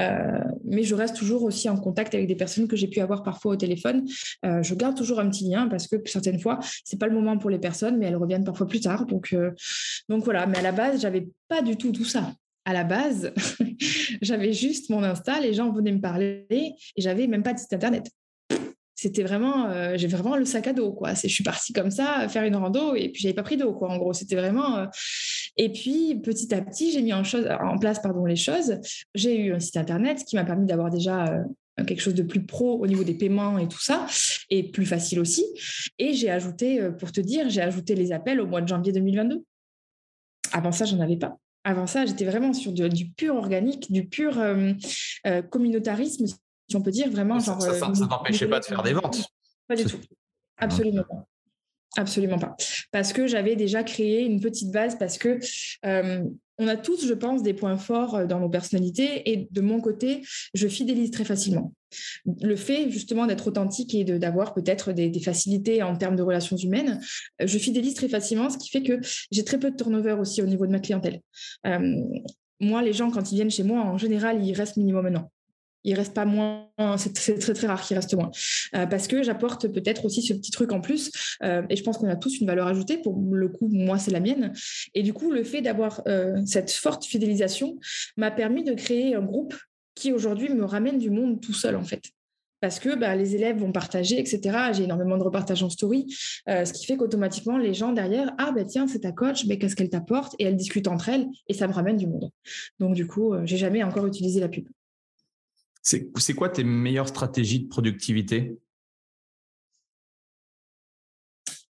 [0.00, 3.22] Euh, mais je reste toujours aussi en contact avec des personnes que j'ai pu avoir
[3.22, 4.06] parfois au téléphone.
[4.42, 7.50] je garde toujours un petit lien parce que certaines fois, c'est pas le moment pour
[7.50, 9.04] les personnes, mais elles reviennent parfois plus tard.
[9.04, 9.36] Donc,
[10.08, 10.46] donc voilà.
[10.46, 12.32] Mais à la base, j'avais pas du tout tout ça
[12.64, 13.32] à la base,
[14.22, 17.72] j'avais juste mon Insta, les gens venaient me parler et j'avais même pas de site
[17.72, 18.10] internet.
[18.96, 21.14] C'était vraiment, euh, j'ai vraiment le sac à dos, quoi.
[21.14, 23.90] Je suis partie comme ça, faire une rando et puis j'avais pas pris d'eau, quoi.
[23.90, 24.78] En gros, c'était vraiment.
[24.78, 24.86] Euh,
[25.56, 27.22] et puis petit à petit, j'ai mis en,
[27.78, 28.78] place, pardon, les choses.
[29.14, 32.46] J'ai eu un site internet qui m'a permis d'avoir déjà euh, quelque chose de plus
[32.46, 34.06] pro au niveau des paiements et tout ça,
[34.48, 35.44] et plus facile aussi.
[35.98, 39.44] Et j'ai ajouté, pour te dire, j'ai ajouté les appels au mois de janvier 2022.
[40.52, 41.36] Avant ça, j'en avais pas.
[41.64, 44.72] Avant ça, j'étais vraiment sur du, pur organique, du pur euh,
[45.26, 47.40] euh, communautarisme, si on peut dire vraiment.
[47.40, 49.26] Ça ne euh, t'empêchait pas de faire des ventes
[49.66, 49.98] Pas du tout.
[50.58, 51.26] Absolument pas.
[51.96, 52.54] Absolument pas.
[52.92, 55.38] Parce que j'avais déjà créé une petite base, parce que
[56.58, 59.30] on a tous, je pense, des points forts dans nos personnalités.
[59.30, 60.22] Et de mon côté,
[60.54, 61.72] je fidélise très facilement.
[62.42, 67.00] Le fait justement d'être authentique et d'avoir peut-être des, facilités en termes de relations humaines,
[67.40, 69.00] euh, je fidélise très facilement, ce qui fait que
[69.30, 71.20] j'ai très peu de turnover aussi au niveau de ma clientèle.
[71.66, 72.00] Euh,
[72.60, 75.30] moi, les gens, quand ils viennent chez moi, en général, ils restent minimum un an
[75.84, 78.30] il reste pas moins, c'est très très rare qu'il reste moins,
[78.74, 81.10] euh, parce que j'apporte peut-être aussi ce petit truc en plus,
[81.42, 82.98] et je pense qu'on a tous une valeur ajoutée.
[82.98, 84.52] Pour le coup, moi c'est la mienne,
[84.94, 86.02] et du coup le fait d'avoir
[86.46, 87.78] cette forte fidélisation
[88.16, 89.54] m'a permis de créer un groupe
[89.94, 92.02] qui aujourd'hui me ramène du monde tout seul en fait.
[92.64, 94.40] Parce que bah, les élèves vont partager, etc.
[94.72, 96.06] J'ai énormément de repartages en story,
[96.48, 99.58] euh, ce qui fait qu'automatiquement, les gens derrière, ah ben tiens, c'est ta coach, mais
[99.58, 100.34] qu'est-ce qu'elle t'apporte?
[100.38, 102.30] Et elles discutent entre elles et ça me ramène du monde.
[102.80, 104.66] Donc du coup, euh, j'ai jamais encore utilisé la pub.
[105.84, 108.58] C'est quoi tes meilleures stratégies de productivité?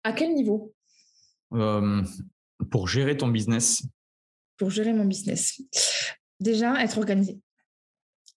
[0.02, 0.74] À quel niveau?
[1.52, 2.02] Euh,
[2.70, 3.82] Pour gérer ton business.
[4.56, 5.60] Pour gérer mon business.
[6.40, 7.38] Déjà, être organisé.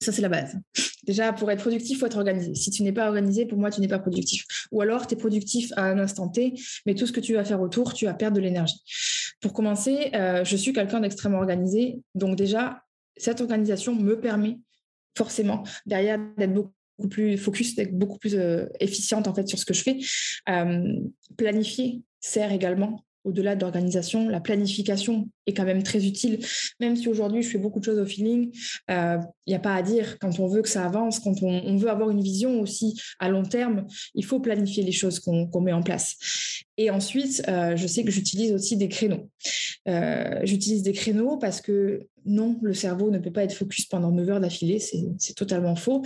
[0.02, 0.58] Ça, c'est la base.
[1.04, 2.56] Déjà, pour être productif, il faut être organisé.
[2.56, 4.46] Si tu n'es pas organisé, pour moi, tu n'es pas productif.
[4.72, 6.54] Ou alors, tu es productif à un instant T,
[6.86, 8.82] mais tout ce que tu vas faire autour, tu vas perdre de l'énergie.
[9.42, 12.02] Pour commencer, euh, je suis quelqu'un d'extrêmement organisé.
[12.16, 12.84] Donc déjà,
[13.18, 14.60] cette organisation me permet
[15.18, 19.66] forcément derrière d'être beaucoup plus focus, d'être beaucoup plus euh, efficiente en fait sur ce
[19.66, 20.00] que je fais.
[20.50, 21.00] Euh,
[21.38, 26.40] planifier sert également au-delà de l'organisation, la planification est quand même très utile.
[26.80, 29.18] Même si aujourd'hui je fais beaucoup de choses au feeling, il euh,
[29.48, 30.18] n'y a pas à dire.
[30.20, 33.44] Quand on veut que ça avance, quand on, veut avoir une vision aussi à long
[33.44, 36.16] terme, il faut planifier les choses qu'on met en place.
[36.78, 39.30] Et ensuite, euh, je sais que j'utilise aussi des créneaux.
[39.88, 44.12] Euh, j'utilise des créneaux parce que non, le cerveau ne peut pas être focus pendant
[44.12, 46.04] 9 heures d'affilée, c'est totalement faux.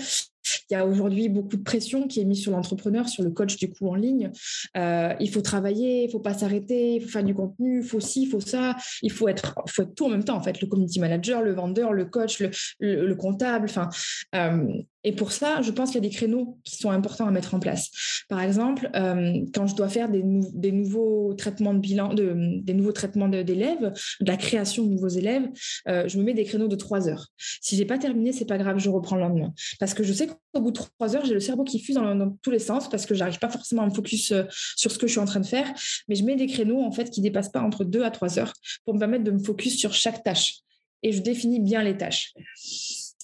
[0.73, 3.57] Il y a aujourd'hui beaucoup de pression qui est mise sur l'entrepreneur, sur le coach
[3.57, 4.31] du coup en ligne.
[4.75, 7.99] Euh, il faut travailler, il faut pas s'arrêter, il faut faire du contenu, il faut
[7.99, 9.53] ci, il faut ça, il faut être,
[9.95, 12.49] tout en même temps en fait, le community manager, le vendeur, le coach, le,
[12.79, 13.65] le, comptable.
[13.65, 13.87] Enfin,
[14.33, 17.31] euh, et pour ça, je pense qu'il y a des créneaux qui sont importants à
[17.31, 17.89] mettre en place.
[18.29, 20.23] Par exemple, euh, quand je dois faire des,
[20.71, 23.91] nouveaux traitements de bilan, de, des nouveaux traitements d'élèves,
[24.21, 25.49] de, la création de nouveaux élèves,
[25.87, 27.27] euh, je me mets des créneaux de trois heures.
[27.37, 29.53] Si j'ai pas terminé, c'est pas grave, je reprends le lendemain.
[29.79, 32.37] Parce que je sais qu'au bout de trois heures, j'ai le cerveau qui fuse dans,
[32.41, 35.07] tous les sens parce que j'arrive pas forcément à me focus euh, sur ce que
[35.07, 35.71] je suis en train de faire.
[36.07, 38.53] Mais je mets des créneaux en fait qui dépassent pas entre deux à trois heures
[38.85, 40.59] pour me permettre de me focus sur chaque tâche.
[41.01, 42.33] Et je définis bien les tâches.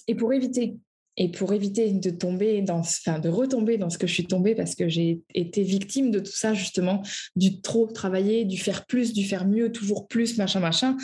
[0.06, 0.76] Et pour éviter
[1.16, 2.82] et pour éviter de tomber dans,
[3.24, 6.54] retomber dans ce que je suis tombée parce que j'ai été victime de tout ça,
[6.54, 7.02] justement,
[7.36, 10.96] du trop travailler, du faire plus, du faire mieux, toujours plus, machin, machin,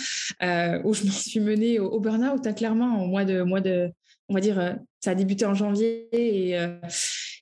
[0.42, 3.90] euh, où je m'en suis menée au, burn-out, hein, clairement, au mois de, mois de,
[4.28, 6.78] on va dire, euh, ça a débuté en janvier et, euh,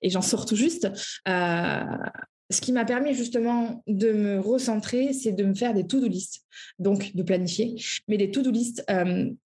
[0.02, 0.88] j'en sors tout juste.
[1.26, 6.42] ce qui m'a permis justement de me recentrer, c'est de me faire des to-do list,
[6.78, 7.76] donc de planifier,
[8.08, 8.84] mais des to-do list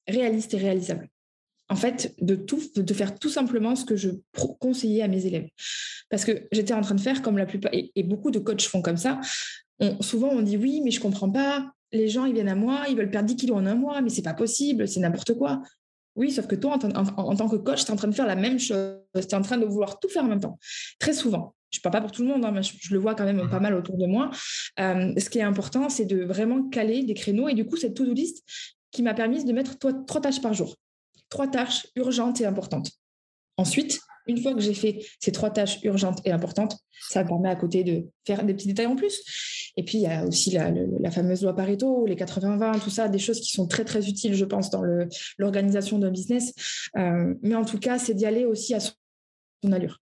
[0.06, 1.08] réalistes et réalisables
[1.68, 4.10] en fait, de tout, de faire tout simplement ce que je
[4.58, 5.48] conseillais à mes élèves.
[6.10, 8.82] Parce que j'étais en train de faire comme la plupart, et, beaucoup de coachs font
[8.82, 9.20] comme ça.
[10.00, 11.70] souvent, on dit oui, mais je comprends pas.
[11.92, 14.10] Les gens, ils viennent à moi, ils veulent perdre 10 kilos en un mois, mais
[14.10, 15.62] c'est pas possible, c'est n'importe quoi.
[16.16, 18.34] Oui, sauf que toi, en, tant que coach, tu es en train de faire la
[18.34, 18.96] même chose.
[19.14, 20.58] Tu es en train de vouloir tout faire en même temps.
[20.98, 21.54] Très souvent.
[21.70, 23.48] Je ne parle pas pour tout le monde, hein, mais je, le vois quand même
[23.48, 23.62] pas mmh.
[23.62, 24.30] mal autour de moi.
[24.80, 27.48] Euh, ce qui est important, c'est de vraiment caler des créneaux.
[27.48, 28.42] Et du coup, cette to-do list
[28.90, 30.74] qui m'a permis de mettre trois tâches par jour
[31.28, 32.90] trois tâches urgentes et importantes.
[33.56, 36.76] Ensuite, une fois que j'ai fait ces trois tâches urgentes et importantes,
[37.08, 39.72] ça me permet à côté de faire des petits détails en plus.
[39.76, 43.18] Et puis, il y a aussi la, fameuse loi Pareto, les 80-20, tout ça, des
[43.18, 44.82] choses qui sont très, très utiles, je pense, dans
[45.38, 46.52] l'organisation d'un business.
[46.96, 48.92] Euh, mais en tout cas, c'est d'y aller aussi à son
[49.72, 50.00] allure.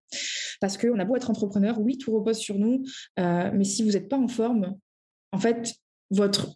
[0.59, 2.83] Parce qu'on a beau être entrepreneur, oui, tout repose sur nous,
[3.19, 4.75] euh, mais si vous n'êtes pas en forme,
[5.31, 5.73] en fait,
[6.09, 6.55] votre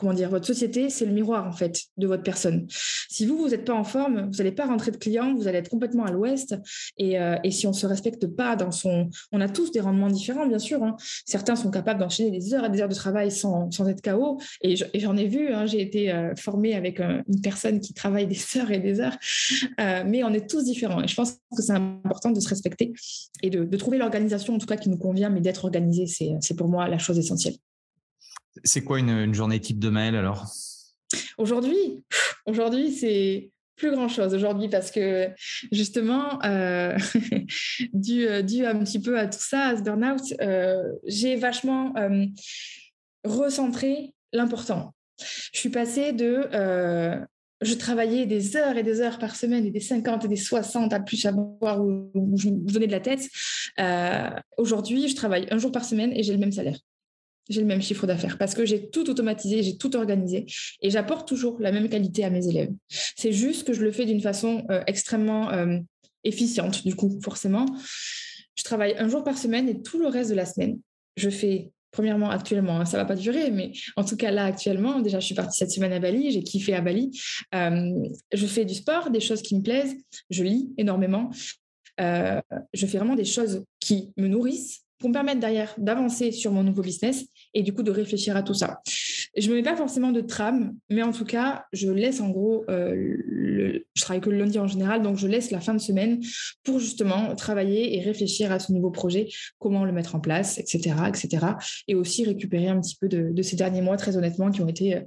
[0.00, 2.66] comment dire, votre société, c'est le miroir en fait de votre personne.
[2.68, 5.58] Si vous, vous n'êtes pas en forme, vous n'allez pas rentrer de clients, vous allez
[5.58, 6.56] être complètement à l'ouest.
[6.96, 9.10] Et, euh, si on ne se respecte pas dans son...
[9.32, 10.82] On a tous des rendements différents, bien sûr.
[10.82, 10.96] Hein.
[11.26, 14.40] Certains sont capables d'enchaîner des heures et des heures de travail sans, sans être KO.
[14.62, 18.26] Et j'en ai vu, hein, j'ai été euh, formée avec euh, une personne qui travaille
[18.26, 19.18] des heures et des heures.
[19.78, 21.02] mais on est tous différents.
[21.02, 22.92] Et je pense que c'est important de se respecter
[23.42, 26.06] et de, de trouver l'organisation, en tout cas, qui nous convient, mais d'être organisé,
[26.40, 27.56] c'est pour moi la chose essentielle.
[28.64, 30.46] C'est quoi une, journée type de mail alors?
[31.38, 32.04] Aujourd'hui,
[32.46, 35.30] aujourd'hui c'est plus grand chose aujourd'hui parce que
[35.72, 36.96] justement, euh,
[37.94, 42.26] dû, dû, un petit peu à tout ça, à ce burn-out, euh, j'ai vachement euh,
[43.24, 44.94] recentré l'important.
[45.52, 46.48] Je suis passée de
[47.62, 50.94] je travaillais des heures et des heures par semaine et des 50 et des 60
[50.94, 53.28] à plus savoir où, où je me donnais de la tête.
[54.56, 56.78] Aujourd'hui, je travaille un jour par semaine et j'ai le même salaire
[57.50, 60.46] j'ai le même chiffre d'affaires parce que j'ai tout automatisé, j'ai tout organisé
[60.80, 62.70] et j'apporte toujours la même qualité à mes élèves.
[62.88, 65.78] C'est juste que je le fais d'une façon euh, extrêmement euh,
[66.24, 67.66] efficiente, du coup, forcément.
[68.54, 70.78] Je travaille un jour par semaine et tout le reste de la semaine,
[71.16, 75.00] je fais, premièrement, actuellement, hein, ça va pas durer, mais en tout cas là, actuellement,
[75.00, 77.10] déjà, je suis partie cette semaine à Bali, j'ai kiffé à Bali.
[77.54, 79.96] Euh, je fais du sport, des choses qui me plaisent,
[80.30, 81.30] je lis énormément.
[81.98, 86.62] je fais vraiment des choses qui me nourrissent pour me permettre derrière d'avancer sur mon
[86.62, 87.24] nouveau business
[87.54, 88.80] et du coup de réfléchir à tout ça.
[89.36, 92.30] Je ne me mets pas forcément de trame, mais en tout cas, je laisse en
[92.30, 95.72] gros, euh, le, je travaille que le lundi en général, donc je laisse la fin
[95.72, 96.20] de semaine
[96.64, 99.28] pour justement travailler et réfléchir à ce nouveau projet,
[99.58, 100.96] comment le mettre en place, etc.
[101.08, 101.46] etc.
[101.86, 104.96] et aussi récupérer un petit peu de, ces derniers mois, très honnêtement, qui ont été,
[104.96, 105.00] euh,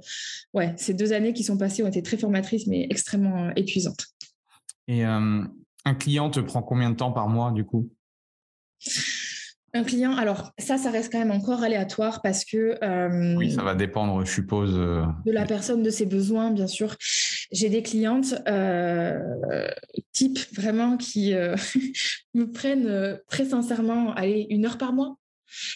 [0.54, 4.06] ouais, ces deux années qui sont passées ont été très formatrices, mais extrêmement euh, épuisantes.
[4.88, 7.90] Et un client te prend combien de temps par mois du coup?
[9.74, 12.78] Un client, alors ça, ça reste quand même encore aléatoire parce que...
[12.82, 14.74] Euh, oui, ça va dépendre, je suppose.
[14.78, 16.94] Euh, de la personne, de ses besoins, bien sûr.
[17.50, 19.18] J'ai des clientes euh,
[20.12, 21.34] type vraiment qui
[22.34, 25.16] me prennent très sincèrement, allez, une heure par mois.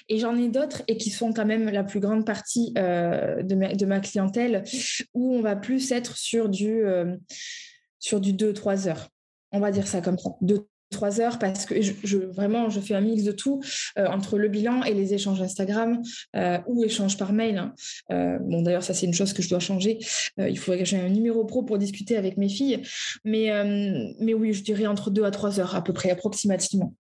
[0.09, 3.75] Et j'en ai d'autres et qui sont quand même la plus grande partie de ma,
[3.75, 4.65] de, ma, clientèle
[5.15, 6.83] où on va plus être sur du,
[8.01, 9.09] sur du 2-3 heures.
[9.53, 10.31] On va dire ça comme ça,
[10.91, 13.61] trois heures parce que je, vraiment je fais un mix de tout
[13.99, 16.01] euh, entre le bilan et les échanges Instagram
[16.37, 17.59] euh, ou échanges par mail.
[17.59, 17.75] Hein.
[18.11, 19.99] Euh, bon d'ailleurs ça c'est une chose que je dois changer.
[20.39, 22.83] il faudrait que j'ai un numéro pro pour discuter avec mes filles.
[23.25, 23.51] Mais,
[24.21, 26.95] mais oui je dirais entre deux à trois heures à peu près approximativement.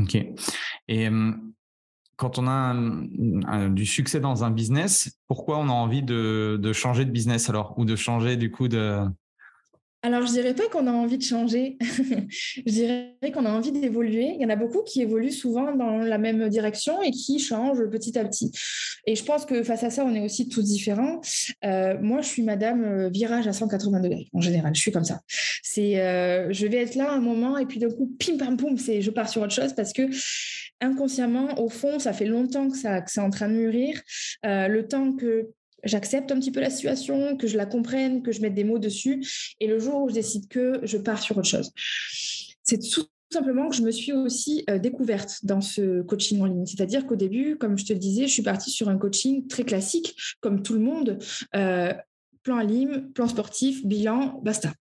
[0.00, 0.16] Ok.
[0.88, 1.08] Et
[2.16, 7.04] quand on a du succès dans un business, pourquoi on a envie de, de changer
[7.04, 7.74] de business alors?
[7.78, 9.04] Ou de changer du coup de
[10.02, 11.76] alors, je dirais pas qu'on a envie de changer.
[11.80, 14.32] je dirais qu'on a envie d'évoluer.
[14.36, 17.84] Il y en a beaucoup qui évoluent souvent dans la même direction et qui changent
[17.90, 18.52] petit à petit.
[19.06, 21.20] Et je pense que face à ça, on est aussi tous différents.
[21.64, 24.72] Euh, moi, je suis madame euh, virage à 180 degrés en général.
[24.72, 25.20] Je suis comme ça.
[25.64, 28.78] C'est, euh, je vais être là un moment et puis d'un coup, pim pam poum,
[28.78, 30.02] c'est, je pars sur autre chose parce que
[30.80, 34.00] inconsciemment, au fond, ça fait longtemps que ça, que c'est en train de mûrir.
[34.44, 35.48] le temps que
[35.84, 38.78] j'accepte un petit peu la situation, que je la comprenne, que je mette des mots
[38.78, 39.24] dessus.
[39.60, 41.70] Et le jour où je décide que je pars sur autre chose.
[42.62, 46.66] C'est tout simplement que je me suis aussi euh, découverte dans ce coaching en ligne.
[46.66, 49.64] C'est-à-dire qu'au début, comme je te le disais, je suis partie sur un coaching très
[49.64, 51.18] classique, comme tout le monde.
[51.54, 51.92] Euh,
[52.42, 52.64] plan à
[53.14, 54.72] plan sportif, bilan, basta.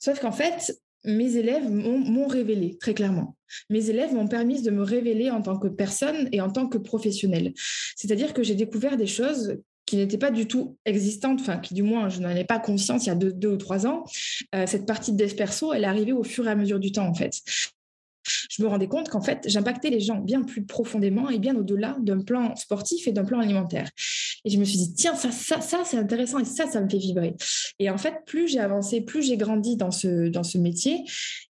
[0.00, 3.36] Sauf qu'en fait, mes élèves m'ont révélé, très clairement.
[3.68, 6.78] Mes élèves m'ont permis de me révéler en tant que personne et en tant que
[6.78, 7.52] professionnel.
[7.96, 11.82] C'est-à-dire que j'ai découvert des choses qui n'étaient pas du tout existantes, enfin qui du
[11.82, 14.04] moins je n'en avais pas conscience il y a deux, ou trois ans.
[14.54, 17.06] Euh, cette partie de Desperso, elle est arrivée au fur et à mesure du temps
[17.06, 17.42] en fait
[18.26, 21.96] je me rendais compte qu'en fait, j'impactais les gens bien plus profondément et bien au-delà
[22.00, 23.90] d'un plan sportif et d'un plan alimentaire.
[24.44, 26.88] Et je me suis dit, tiens, ça, ça, ça c'est intéressant et ça, ça me
[26.88, 27.34] fait vibrer.
[27.78, 31.04] Et en fait, plus j'ai avancé, plus j'ai grandi dans ce, dans ce métier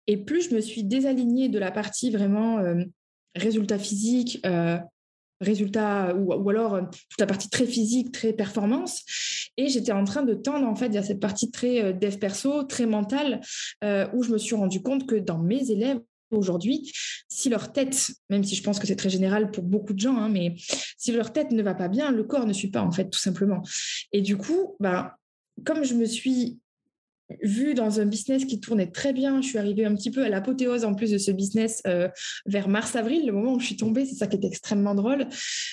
[0.06, 2.84] et plus je me suis désalignée de la partie vraiment euh,
[3.34, 4.78] résultat physique, euh,
[5.40, 9.02] résultat ou, ou, alors euh, toute la partie très physique, très performance.
[9.56, 12.86] Et j'étais en train de tendre en fait vers cette partie très dev perso, très
[12.86, 13.40] mentale,
[14.12, 16.00] où je me suis rendu compte que dans mes élèves,
[16.36, 16.92] aujourd'hui,
[17.28, 20.16] si leur tête, même si je pense que c'est très général pour beaucoup de gens,
[20.16, 20.54] hein, mais
[20.98, 23.18] si leur tête ne va pas bien, le corps ne suit pas, en fait, tout
[23.18, 23.62] simplement.
[24.12, 25.10] Et du coup, ben,
[25.64, 26.58] comme je me suis
[27.42, 30.28] vue dans un business qui tournait très bien, je suis arrivée un petit peu à
[30.28, 32.08] l'apothéose en plus de ce business euh,
[32.46, 35.26] vers mars-avril, le moment où je suis tombée, c'est ça qui est extrêmement drôle,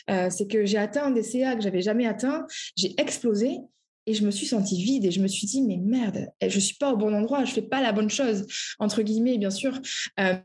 [0.09, 2.45] euh, c'est que j'ai atteint des CA que j'avais jamais atteints,
[2.77, 3.59] j'ai explosé
[4.07, 6.61] et je me suis sentie vide et je me suis dit, mais merde, je ne
[6.61, 8.47] suis pas au bon endroit, je ne fais pas la bonne chose,
[8.79, 9.79] entre guillemets, bien sûr.
[10.19, 10.35] Euh,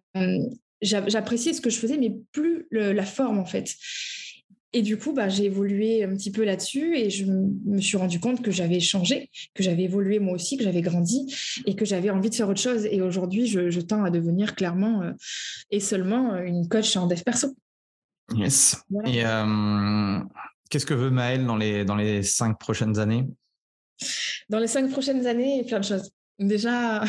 [0.82, 3.74] j'appréciais ce que je faisais, mais plus la forme, en fait.
[4.72, 8.20] Et du coup, bah, j'ai évolué un petit peu là-dessus et je me suis rendu
[8.20, 11.32] compte que j'avais changé, que j'avais évolué moi aussi, que j'avais grandi
[11.64, 12.86] et que j'avais envie de faire autre chose.
[12.90, 15.12] Et aujourd'hui, je, tends à devenir clairement euh,
[15.70, 17.56] et seulement une coach en dev perso.
[18.34, 18.76] Yes.
[19.06, 20.18] Et euh,
[20.68, 23.24] qu'est-ce que veut Maëlle dans les, dans les cinq prochaines années?
[24.48, 26.10] Dans les cinq prochaines années, plein de choses.
[26.38, 27.04] Déjà,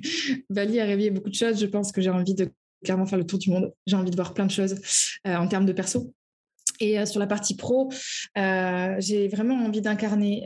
[0.50, 1.60] Bali a réveillé beaucoup de choses.
[1.60, 2.50] Je pense que j'ai envie de
[2.84, 3.72] clairement faire le tour du monde.
[3.86, 4.74] J'ai envie de voir plein de choses
[5.26, 6.12] euh, en termes de perso.
[6.80, 7.90] Et euh, sur la partie pro,
[8.38, 10.44] euh, j'ai vraiment envie d'incarner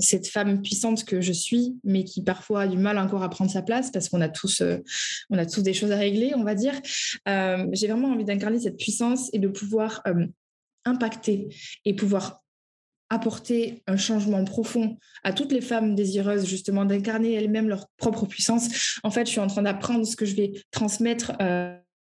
[0.00, 3.50] cette femme puissante que je suis, mais qui parfois a du mal encore à prendre
[3.50, 6.74] sa place parce qu'on a tous, a tous des choses à régler, on va dire.
[7.26, 10.02] j'ai vraiment envie d'incarner cette puissance et de pouvoir
[10.84, 11.48] impacter
[11.84, 12.42] et pouvoir
[13.10, 18.98] apporter un changement profond à toutes les femmes désireuses justement d'incarner elles-mêmes leur propre puissance.
[19.02, 21.32] En fait, je suis en train d'apprendre ce que je vais transmettre.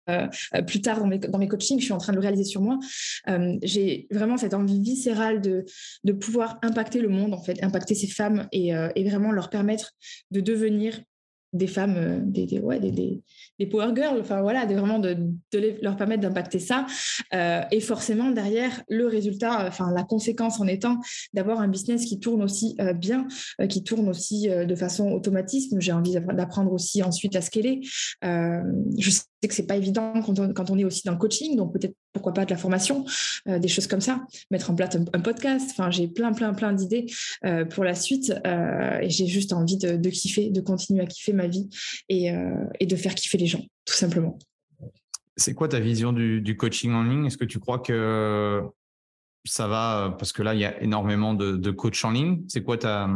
[0.08, 2.60] Euh, euh, plus tard dans mes, coachings, je suis en train de le réaliser sur
[2.60, 2.78] moi.
[3.28, 5.64] Euh, j'ai vraiment cette envie viscérale de,
[6.12, 8.72] pouvoir impacter le monde, en fait, impacter ces femmes et,
[9.04, 9.92] vraiment leur permettre
[10.30, 11.00] de devenir
[11.52, 15.16] des femmes, des, ouais, des, power girls, enfin voilà, de, vraiment de,
[15.82, 16.86] leur permettre d'impacter ça.
[17.70, 20.98] Et forcément, derrière, le résultat, enfin la conséquence en étant
[21.34, 23.26] d'avoir un business qui tourne aussi bien,
[23.68, 25.80] qui tourne aussi de façon automatisme.
[25.80, 27.80] J'ai envie d'apprendre aussi ensuite à scaler.
[28.22, 31.94] je sais que c'est pas évident quand on, est aussi dans le coaching, donc peut-être
[32.12, 33.04] pourquoi pas de la formation,
[33.46, 35.70] des choses comme ça, mettre en place un, podcast.
[35.70, 37.06] Enfin, j'ai plein, plein, plein d'idées
[37.70, 41.68] pour la suite et j'ai juste envie de, kiffer, de continuer à kiffer ma vie
[42.10, 44.38] euh, et, de faire kiffer les gens, tout simplement.
[45.36, 47.26] C'est quoi ta vision du, coaching en ligne?
[47.26, 48.62] Est-ce que tu crois que
[49.44, 50.14] ça va?
[50.18, 52.42] Parce que là il y a énormément de, coachs en ligne.
[52.48, 53.08] C'est quoi ta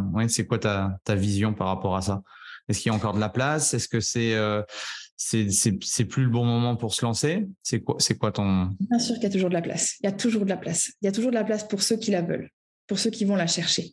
[0.48, 2.22] quoi ta, ta vision par rapport à ça?
[2.68, 3.74] Est-ce qu'il y a encore de la place?
[3.74, 4.62] Est-ce que c'est euh,
[5.16, 7.46] c'est plus le bon moment pour se lancer?
[7.62, 9.96] C'est quoi quoi ton Bien sûr qu'il y a toujours de la place.
[10.00, 10.92] Il y a toujours de la place.
[11.00, 12.50] Il y a toujours de la place pour ceux qui la veulent
[12.86, 13.92] pour ceux qui vont la chercher.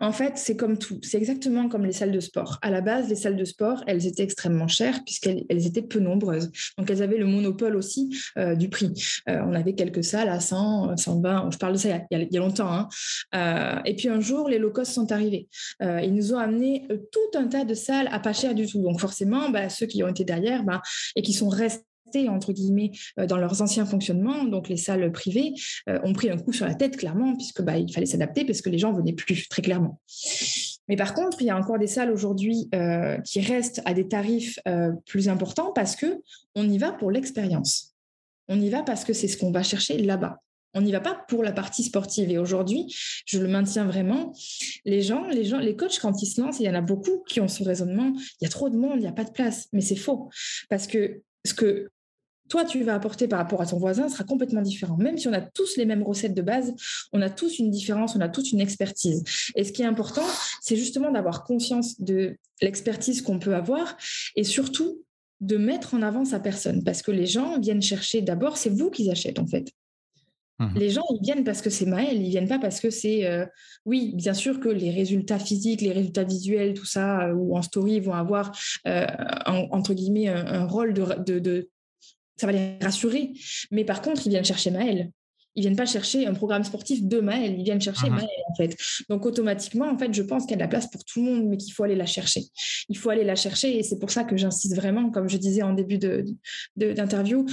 [0.00, 0.98] En fait, c'est comme tout.
[1.02, 2.58] C'est exactement comme les salles de sport.
[2.62, 6.50] À la base, les salles de sport, elles étaient extrêmement chères puisqu'elles étaient peu nombreuses.
[6.78, 8.92] Donc, elles avaient le monopole aussi euh, du prix.
[9.28, 11.50] Euh, on avait quelques salles à 100, 120.
[11.52, 12.72] Je parle de ça il y a, longtemps.
[12.72, 12.88] Hein.
[13.34, 15.48] Euh, et puis un jour, les low cost sont arrivés.
[15.80, 18.82] ils nous ont amené tout un tas de salles à pas cher du tout.
[18.82, 20.82] Donc, forcément, bah, ceux qui ont été derrière bah,
[21.16, 21.84] et qui sont restés
[22.28, 25.54] entre guillemets euh, dans leurs anciens fonctionnements, donc les salles privées
[25.88, 28.60] euh, ont pris un coup sur la tête clairement puisque bah, il fallait s'adapter parce
[28.60, 30.00] que les gens venaient plus très clairement.
[30.88, 34.08] Mais par contre, il y a encore des salles aujourd'hui euh, qui restent à des
[34.08, 34.58] tarifs
[35.06, 36.20] plus importants parce que
[36.54, 37.94] on y va pour l'expérience.
[38.48, 40.40] On y va parce que c'est ce qu'on va chercher là-bas.
[40.74, 42.30] On n'y va pas pour la partie sportive.
[42.30, 42.94] Et aujourd'hui,
[43.26, 44.32] je le maintiens vraiment.
[44.84, 47.22] Les gens, les gens, les coachs, quand ils se lancent, il y en a beaucoup
[47.28, 48.12] qui ont ce raisonnement.
[48.40, 49.68] Il y a trop de monde, il n'y a pas de place.
[49.72, 50.30] Mais c'est faux.
[50.70, 51.90] Parce que ce que
[52.52, 54.98] toi, tu vas apporter par rapport à ton voisin sera complètement différent.
[54.98, 56.74] Même si on a tous les mêmes recettes de base,
[57.14, 59.24] on a tous une différence, on a tous une expertise.
[59.56, 60.26] Et ce qui est important,
[60.60, 63.96] c'est justement d'avoir conscience de l'expertise qu'on peut avoir
[64.36, 65.02] et surtout
[65.40, 66.84] de mettre en avant sa personne.
[66.84, 69.72] Parce que les gens viennent chercher d'abord, c'est vous qui achètent en fait.
[70.58, 70.78] Mmh.
[70.78, 73.24] Les gens, ils viennent parce que c'est Maël, ils viennent pas parce que c'est...
[73.24, 73.46] Euh,
[73.86, 77.62] oui, bien sûr que les résultats physiques, les résultats visuels, tout ça, euh, ou en
[77.62, 78.52] story, vont avoir,
[78.86, 79.06] euh,
[79.46, 81.70] entre guillemets, un, rôle de,
[82.42, 83.34] ça va les rassurer.
[83.70, 85.10] Mais par contre, ils viennent chercher Maël.
[85.54, 88.14] Ils viennent pas chercher un programme sportif de Maëlle, ils viennent chercher mmh.
[88.14, 88.76] Maëlle en fait.
[89.08, 91.30] Donc automatiquement, en fait, je pense qu'il y a de la place pour tout le
[91.30, 92.42] monde, mais qu'il faut aller la chercher.
[92.88, 95.62] Il faut aller la chercher et c'est pour ça que j'insiste vraiment, comme je disais
[95.62, 95.98] en début
[96.76, 97.52] d'interview, de,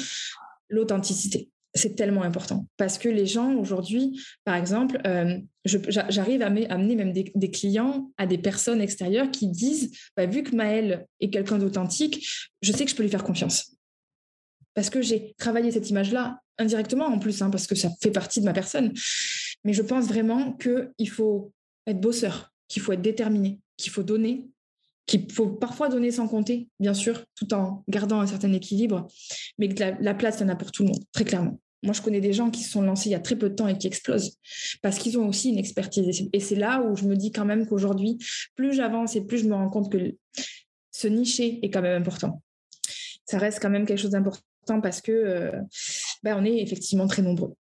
[0.70, 6.96] l'authenticité c'est tellement important parce que les gens aujourd'hui, par exemple, euh, j'arrive à amener
[6.96, 11.60] même des, clients à des personnes extérieures qui disent, bah, vu que Maëlle est quelqu'un
[11.60, 12.28] d'authentique,
[12.64, 13.76] je sais que je peux lui faire confiance.
[14.74, 18.42] Parce que j'ai travaillé cette image-là indirectement en plus, hein, parce que ça fait partie
[18.42, 18.94] de ma personne.
[19.64, 21.52] Mais je pense vraiment qu'il faut
[21.88, 24.50] être bosseur, qu'il faut être déterminé, qu'il faut donner,
[25.06, 29.08] qu'il faut parfois donner sans compter, bien sûr, tout en gardant un certain équilibre,
[29.58, 31.60] mais que la, place, il y en a pour tout le monde, très clairement.
[31.82, 33.56] Moi, je connais des gens qui se sont lancés il y a très peu de
[33.56, 34.36] temps et qui explosent
[34.82, 36.28] parce qu'ils ont aussi une expertise.
[36.34, 38.18] Et c'est là où je me dis quand même qu'aujourd'hui,
[38.56, 40.14] plus j'avance et plus je me rends compte que
[40.92, 42.44] ce nicher est quand même important.
[43.26, 44.44] Ça reste quand même quelque chose d'important
[44.80, 45.52] parce que euh,
[46.24, 47.56] ben, on est effectivement très nombreux.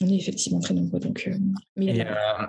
[0.00, 0.98] On est effectivement très nombreux.
[0.98, 1.36] Donc, euh,
[1.78, 2.04] euh,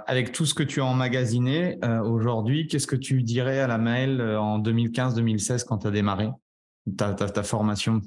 [0.07, 4.19] avec tout ce que tu as emmagasiné aujourd'hui, qu'est-ce que tu dirais à la mail
[4.21, 6.29] en 2015-2016 quand tu as démarré?
[6.97, 8.01] Ta, ta, formation?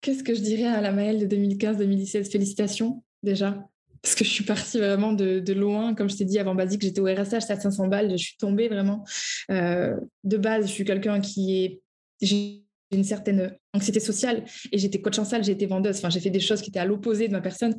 [0.00, 3.58] Qu'est-ce que je dirais à la Maëlle de 2015-2017 Félicitations déjà
[4.02, 5.92] parce que je suis partie vraiment de, loin.
[5.92, 8.68] Comme je t'ai dit avant Basique, j'étais au RSH, à 500 balles, je suis tombée
[8.68, 9.04] vraiment.
[9.48, 11.80] de base, je suis quelqu'un qui est
[12.20, 16.20] j'ai une certaine anxiété sociale et j'étais coach en salle, j'ai été vendeuse, enfin j'ai
[16.20, 17.76] fait des choses qui étaient à l'opposé de ma personne.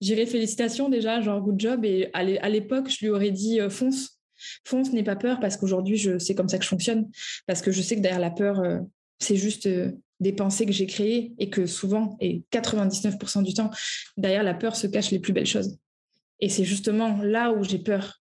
[0.00, 1.84] J'irai félicitations déjà, genre good job.
[1.84, 4.18] Et à l'époque je lui aurais dit euh, fonce,
[4.64, 7.10] fonce, n'aie pas peur parce qu'aujourd'hui je sais comme ça que je fonctionne.
[7.46, 8.78] Parce que je sais que derrière la peur euh,
[9.18, 13.70] c'est juste euh, des pensées que j'ai créées et que souvent et 99% du temps
[14.16, 15.76] derrière la peur se cachent les plus belles choses.
[16.40, 18.22] Et c'est justement là où j'ai peur.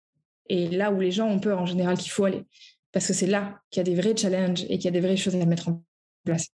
[0.49, 2.45] Et là où les gens ont peur en général qu'il faut aller
[2.93, 5.01] parce que c'est là qu'il y a des vrais challenges et qu'il y a des
[5.01, 5.83] vraies choses à mettre en
[6.25, 6.49] place.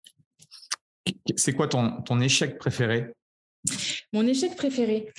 [1.36, 3.12] C'est quoi ton, ton échec préféré?
[4.14, 5.12] Mon échec préféré?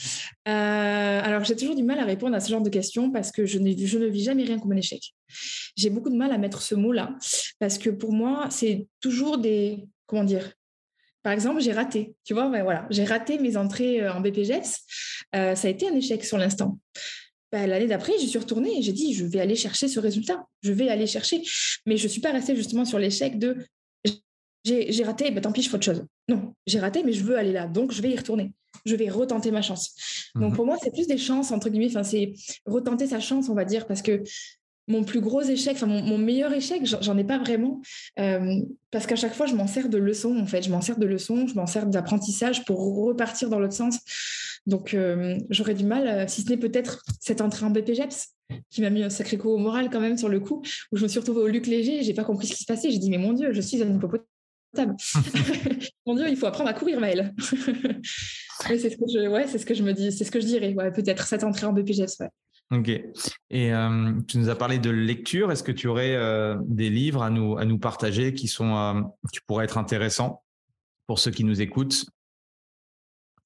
[0.49, 3.45] Euh, alors, j'ai toujours du mal à répondre à ce genre de questions parce que
[3.45, 5.15] je, je ne vis jamais rien comme un échec.
[5.77, 7.17] J'ai beaucoup de mal à mettre ce mot-là
[7.59, 9.85] parce que pour moi, c'est toujours des.
[10.07, 10.53] Comment dire?
[11.23, 12.15] Par exemple, j'ai raté.
[12.25, 14.79] Tu vois, voilà, j'ai raté mes entrées euh, en BPGEPS.
[15.35, 16.79] Euh, ça a été un échec sur l'instant.
[17.57, 20.47] Bah, l'année d'après, je suis retournée et j'ai dit, je vais aller chercher ce résultat.
[20.63, 21.43] Je vais aller chercher.
[21.87, 23.57] Mais je ne suis pas restée justement sur l'échec de
[24.65, 26.05] j'ai raté, bah, tant pis, je fais autre chose.
[26.29, 27.67] Non, j'ai raté, mais je veux aller là.
[27.67, 28.53] Donc, je vais y retourner.
[28.85, 29.95] Je vais retenter ma chance.
[30.35, 30.57] Donc, mhm.
[30.57, 31.87] pour moi, c'est plus des chances, entre guillemets.
[31.87, 32.35] Enfin, c'est
[32.67, 34.23] retenter sa chance, on va dire, parce que
[34.89, 37.81] mon plus gros échec, enfin mon, meilleur échec, j'en ai pas vraiment,
[38.19, 40.63] euh, parce qu'à chaque fois, je m'en sers de leçon, en fait.
[40.63, 44.01] Je m'en sers de leçon, je m'en sers d'apprentissage pour repartir dans l'autre sens.
[44.67, 48.35] Donc, euh, j'aurais du mal, euh, si ce n'est peut-être cette entrée en BPGEPS,
[48.71, 50.63] qui m'a mis un sacré coup au moral quand même sur le coup,
[50.93, 52.91] où je me suis retrouvée au Luc Léger, j'ai pas compris ce qui se passait.
[52.91, 54.27] J'ai dit, mais mon Dieu, je suis un hippopotame.
[56.07, 57.35] mon Dieu, il faut apprendre à courir, Maëlle.
[57.39, 60.47] c'est ce que je, ouais, c'est ce que je me dis, c'est ce que je
[60.47, 62.29] dirais, ouais, peut-être cette entrée en BPGEPS, ouais.
[62.73, 62.89] Ok.
[62.89, 65.53] Et euh, tu nous as parlé de lecture.
[65.53, 69.03] Est-ce que tu aurais euh, des livres à nous, à nous partager qui, sont, euh,
[69.33, 70.43] qui pourraient être intéressants
[71.07, 72.07] pour ceux qui nous écoutent?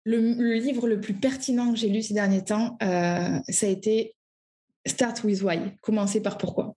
[0.05, 4.15] Le, livre le plus pertinent que j'ai lu ces derniers temps, ça a été
[4.87, 6.75] Start with Why, commencer par pourquoi,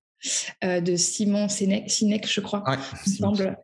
[0.62, 2.64] de Simon Sinek, je crois,
[3.06, 3.58] semble.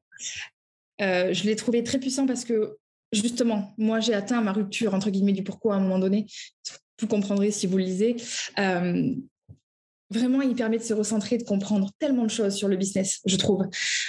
[1.00, 2.78] je l'ai trouvé très puissant parce que
[3.12, 6.26] justement, moi, j'ai atteint ma rupture, entre guillemets, du pourquoi à un moment donné
[7.00, 8.18] vous comprendrez si vous le lisez.
[10.14, 13.22] Euh, vraiment, il permet de se recentrer, de comprendre tellement de choses sur le business,
[13.26, 13.68] je trouve,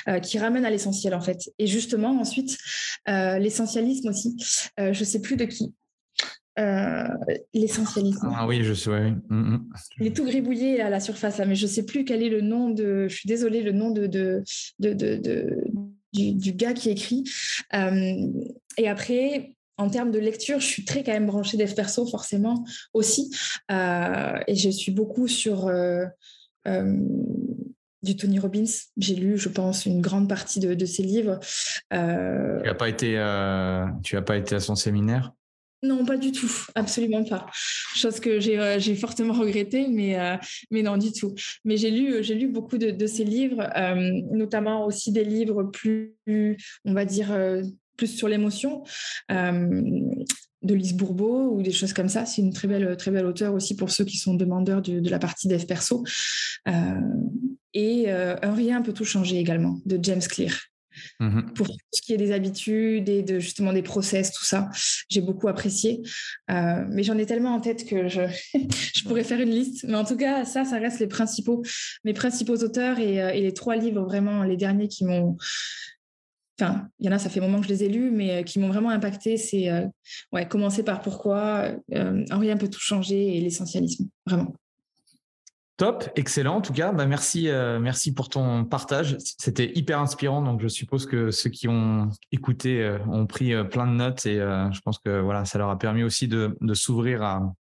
[0.09, 1.51] euh, qui ramène à l'essentiel en fait.
[1.59, 2.57] Et justement, ensuite,
[3.09, 4.37] euh, l'essentialisme aussi.
[4.79, 5.73] je ne sais plus de qui.
[7.55, 8.33] l'essentialisme.
[8.35, 9.11] Ah oui, je sais.
[9.29, 9.71] Mm, mm.
[10.01, 12.29] Il est tout gribouillé à la surface, là, mais je ne sais plus quel est
[12.29, 13.09] le nom de.
[13.09, 14.43] Je suis désolée, le nom de, de,
[14.79, 15.65] de, de
[16.13, 17.25] du, du, gars qui écrit.
[17.73, 22.65] et après, en termes de lecture, je suis très quand même branchée dev perso, forcément
[22.93, 23.35] aussi.
[23.73, 26.05] Euh, et je suis beaucoup sur euh,
[26.69, 26.97] euh,
[28.03, 28.65] du Tony Robbins.
[28.99, 31.41] J'ai lu, je pense, une grande partie de, ses livres.
[31.91, 33.13] Tu n'as pas, été,
[34.03, 35.33] tu pas été à son séminaire?
[35.83, 37.47] Non, pas du tout, absolument pas.
[37.55, 40.39] Chose que j'ai fortement regretté, mais,
[40.71, 41.35] mais non, du tout.
[41.65, 43.67] Mais j'ai lu, lu beaucoup de, de ses livres,
[44.31, 46.15] notamment aussi des livres plus,
[46.85, 47.35] on va dire,
[48.01, 48.83] plus sur l'émotion.
[49.31, 49.69] Euh,
[50.63, 52.27] de Lise Bourbeau ou des choses comme ça.
[52.27, 55.19] C'est une très belle, très belle auteure aussi pour ceux qui sont demandeurs de, la
[55.19, 56.05] partie dev perso.
[56.69, 57.01] Euh,
[57.73, 60.53] et euh, Un rien peut tout changer également, de James Clear.
[61.19, 61.53] Mm-hmm.
[61.55, 64.69] Pour ce qui est des habitudes et de justement des process, tout ça,
[65.09, 66.03] j'ai beaucoup apprécié.
[66.49, 68.21] mais j'en ai tellement en tête que je,
[68.95, 69.87] je, pourrais faire une liste.
[69.89, 71.63] Mais en tout cas, ça, ça reste les principaux,
[72.05, 75.39] mes principaux auteurs et, et les trois livres vraiment, les derniers qui m'ont
[76.61, 78.45] enfin, il y en a, ça fait un moment que je les ai lus, mais
[78.45, 79.37] qui m'ont vraiment impacté.
[79.37, 79.71] C'est
[80.33, 81.71] ouais, commencer par pourquoi,
[82.31, 84.55] Henri un peu tout changer et l'essentialisme, vraiment.
[85.77, 86.57] Top, excellent.
[86.57, 87.49] En tout cas, bah merci,
[87.81, 89.17] merci pour ton partage.
[89.39, 90.43] C'était hyper inspirant.
[90.43, 94.81] Donc, je suppose que ceux qui ont écouté ont pris plein de notes et je
[94.81, 97.55] pense que voilà, ça leur a permis aussi de, s'ouvrir à,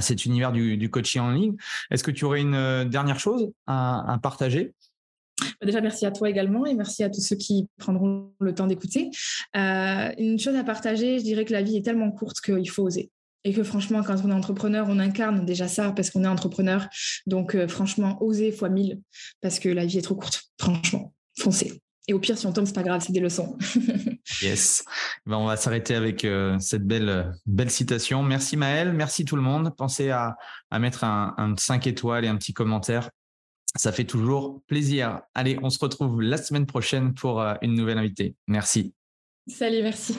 [0.00, 1.56] cet univers du, coaching en ligne.
[1.90, 4.74] Est-ce que tu aurais une euh, dernière chose à, partager?
[5.62, 9.10] Déjà, merci à toi également et merci à tous ceux qui prendront le temps d'écouter.
[9.56, 12.84] Euh, une chose à partager, je dirais que la vie est tellement courte qu'il faut
[12.84, 13.10] oser.
[13.44, 16.88] Et que franchement, quand on est entrepreneur, on incarne déjà ça parce qu'on est entrepreneur.
[17.26, 19.00] Donc, euh, franchement, oser fois mille
[19.40, 20.50] parce que la vie est trop courte.
[20.58, 21.80] Franchement, foncez.
[22.08, 23.56] Et au pire, si on tombe, c'est pas grave, c'est des leçons.
[24.42, 24.84] yes.
[25.26, 28.22] Ben, on va s'arrêter avec euh, cette belle, belle citation.
[28.22, 29.72] Merci Maël, merci tout le monde.
[29.76, 30.36] Pensez à,
[30.70, 33.10] à mettre un, un 5 étoiles et un petit commentaire.
[33.76, 35.20] Ça fait toujours plaisir.
[35.34, 38.34] Allez, on se retrouve la semaine prochaine pour euh, une nouvelle invitée.
[38.46, 38.94] Merci.
[39.46, 40.18] Salut, merci.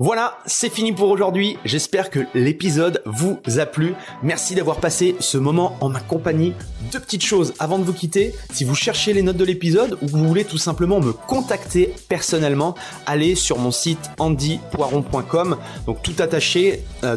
[0.00, 1.56] Voilà, c'est fini pour aujourd'hui.
[1.64, 3.94] J'espère que l'épisode vous a plu.
[4.24, 6.52] Merci d'avoir passé ce moment en ma compagnie.
[6.90, 8.34] Deux petites choses avant de vous quitter.
[8.50, 11.94] Si vous cherchez les notes de l'épisode ou que vous voulez tout simplement me contacter
[12.08, 12.74] personnellement,
[13.06, 15.58] allez sur mon site andypoiron.com.
[15.86, 17.16] Donc tout attaché euh,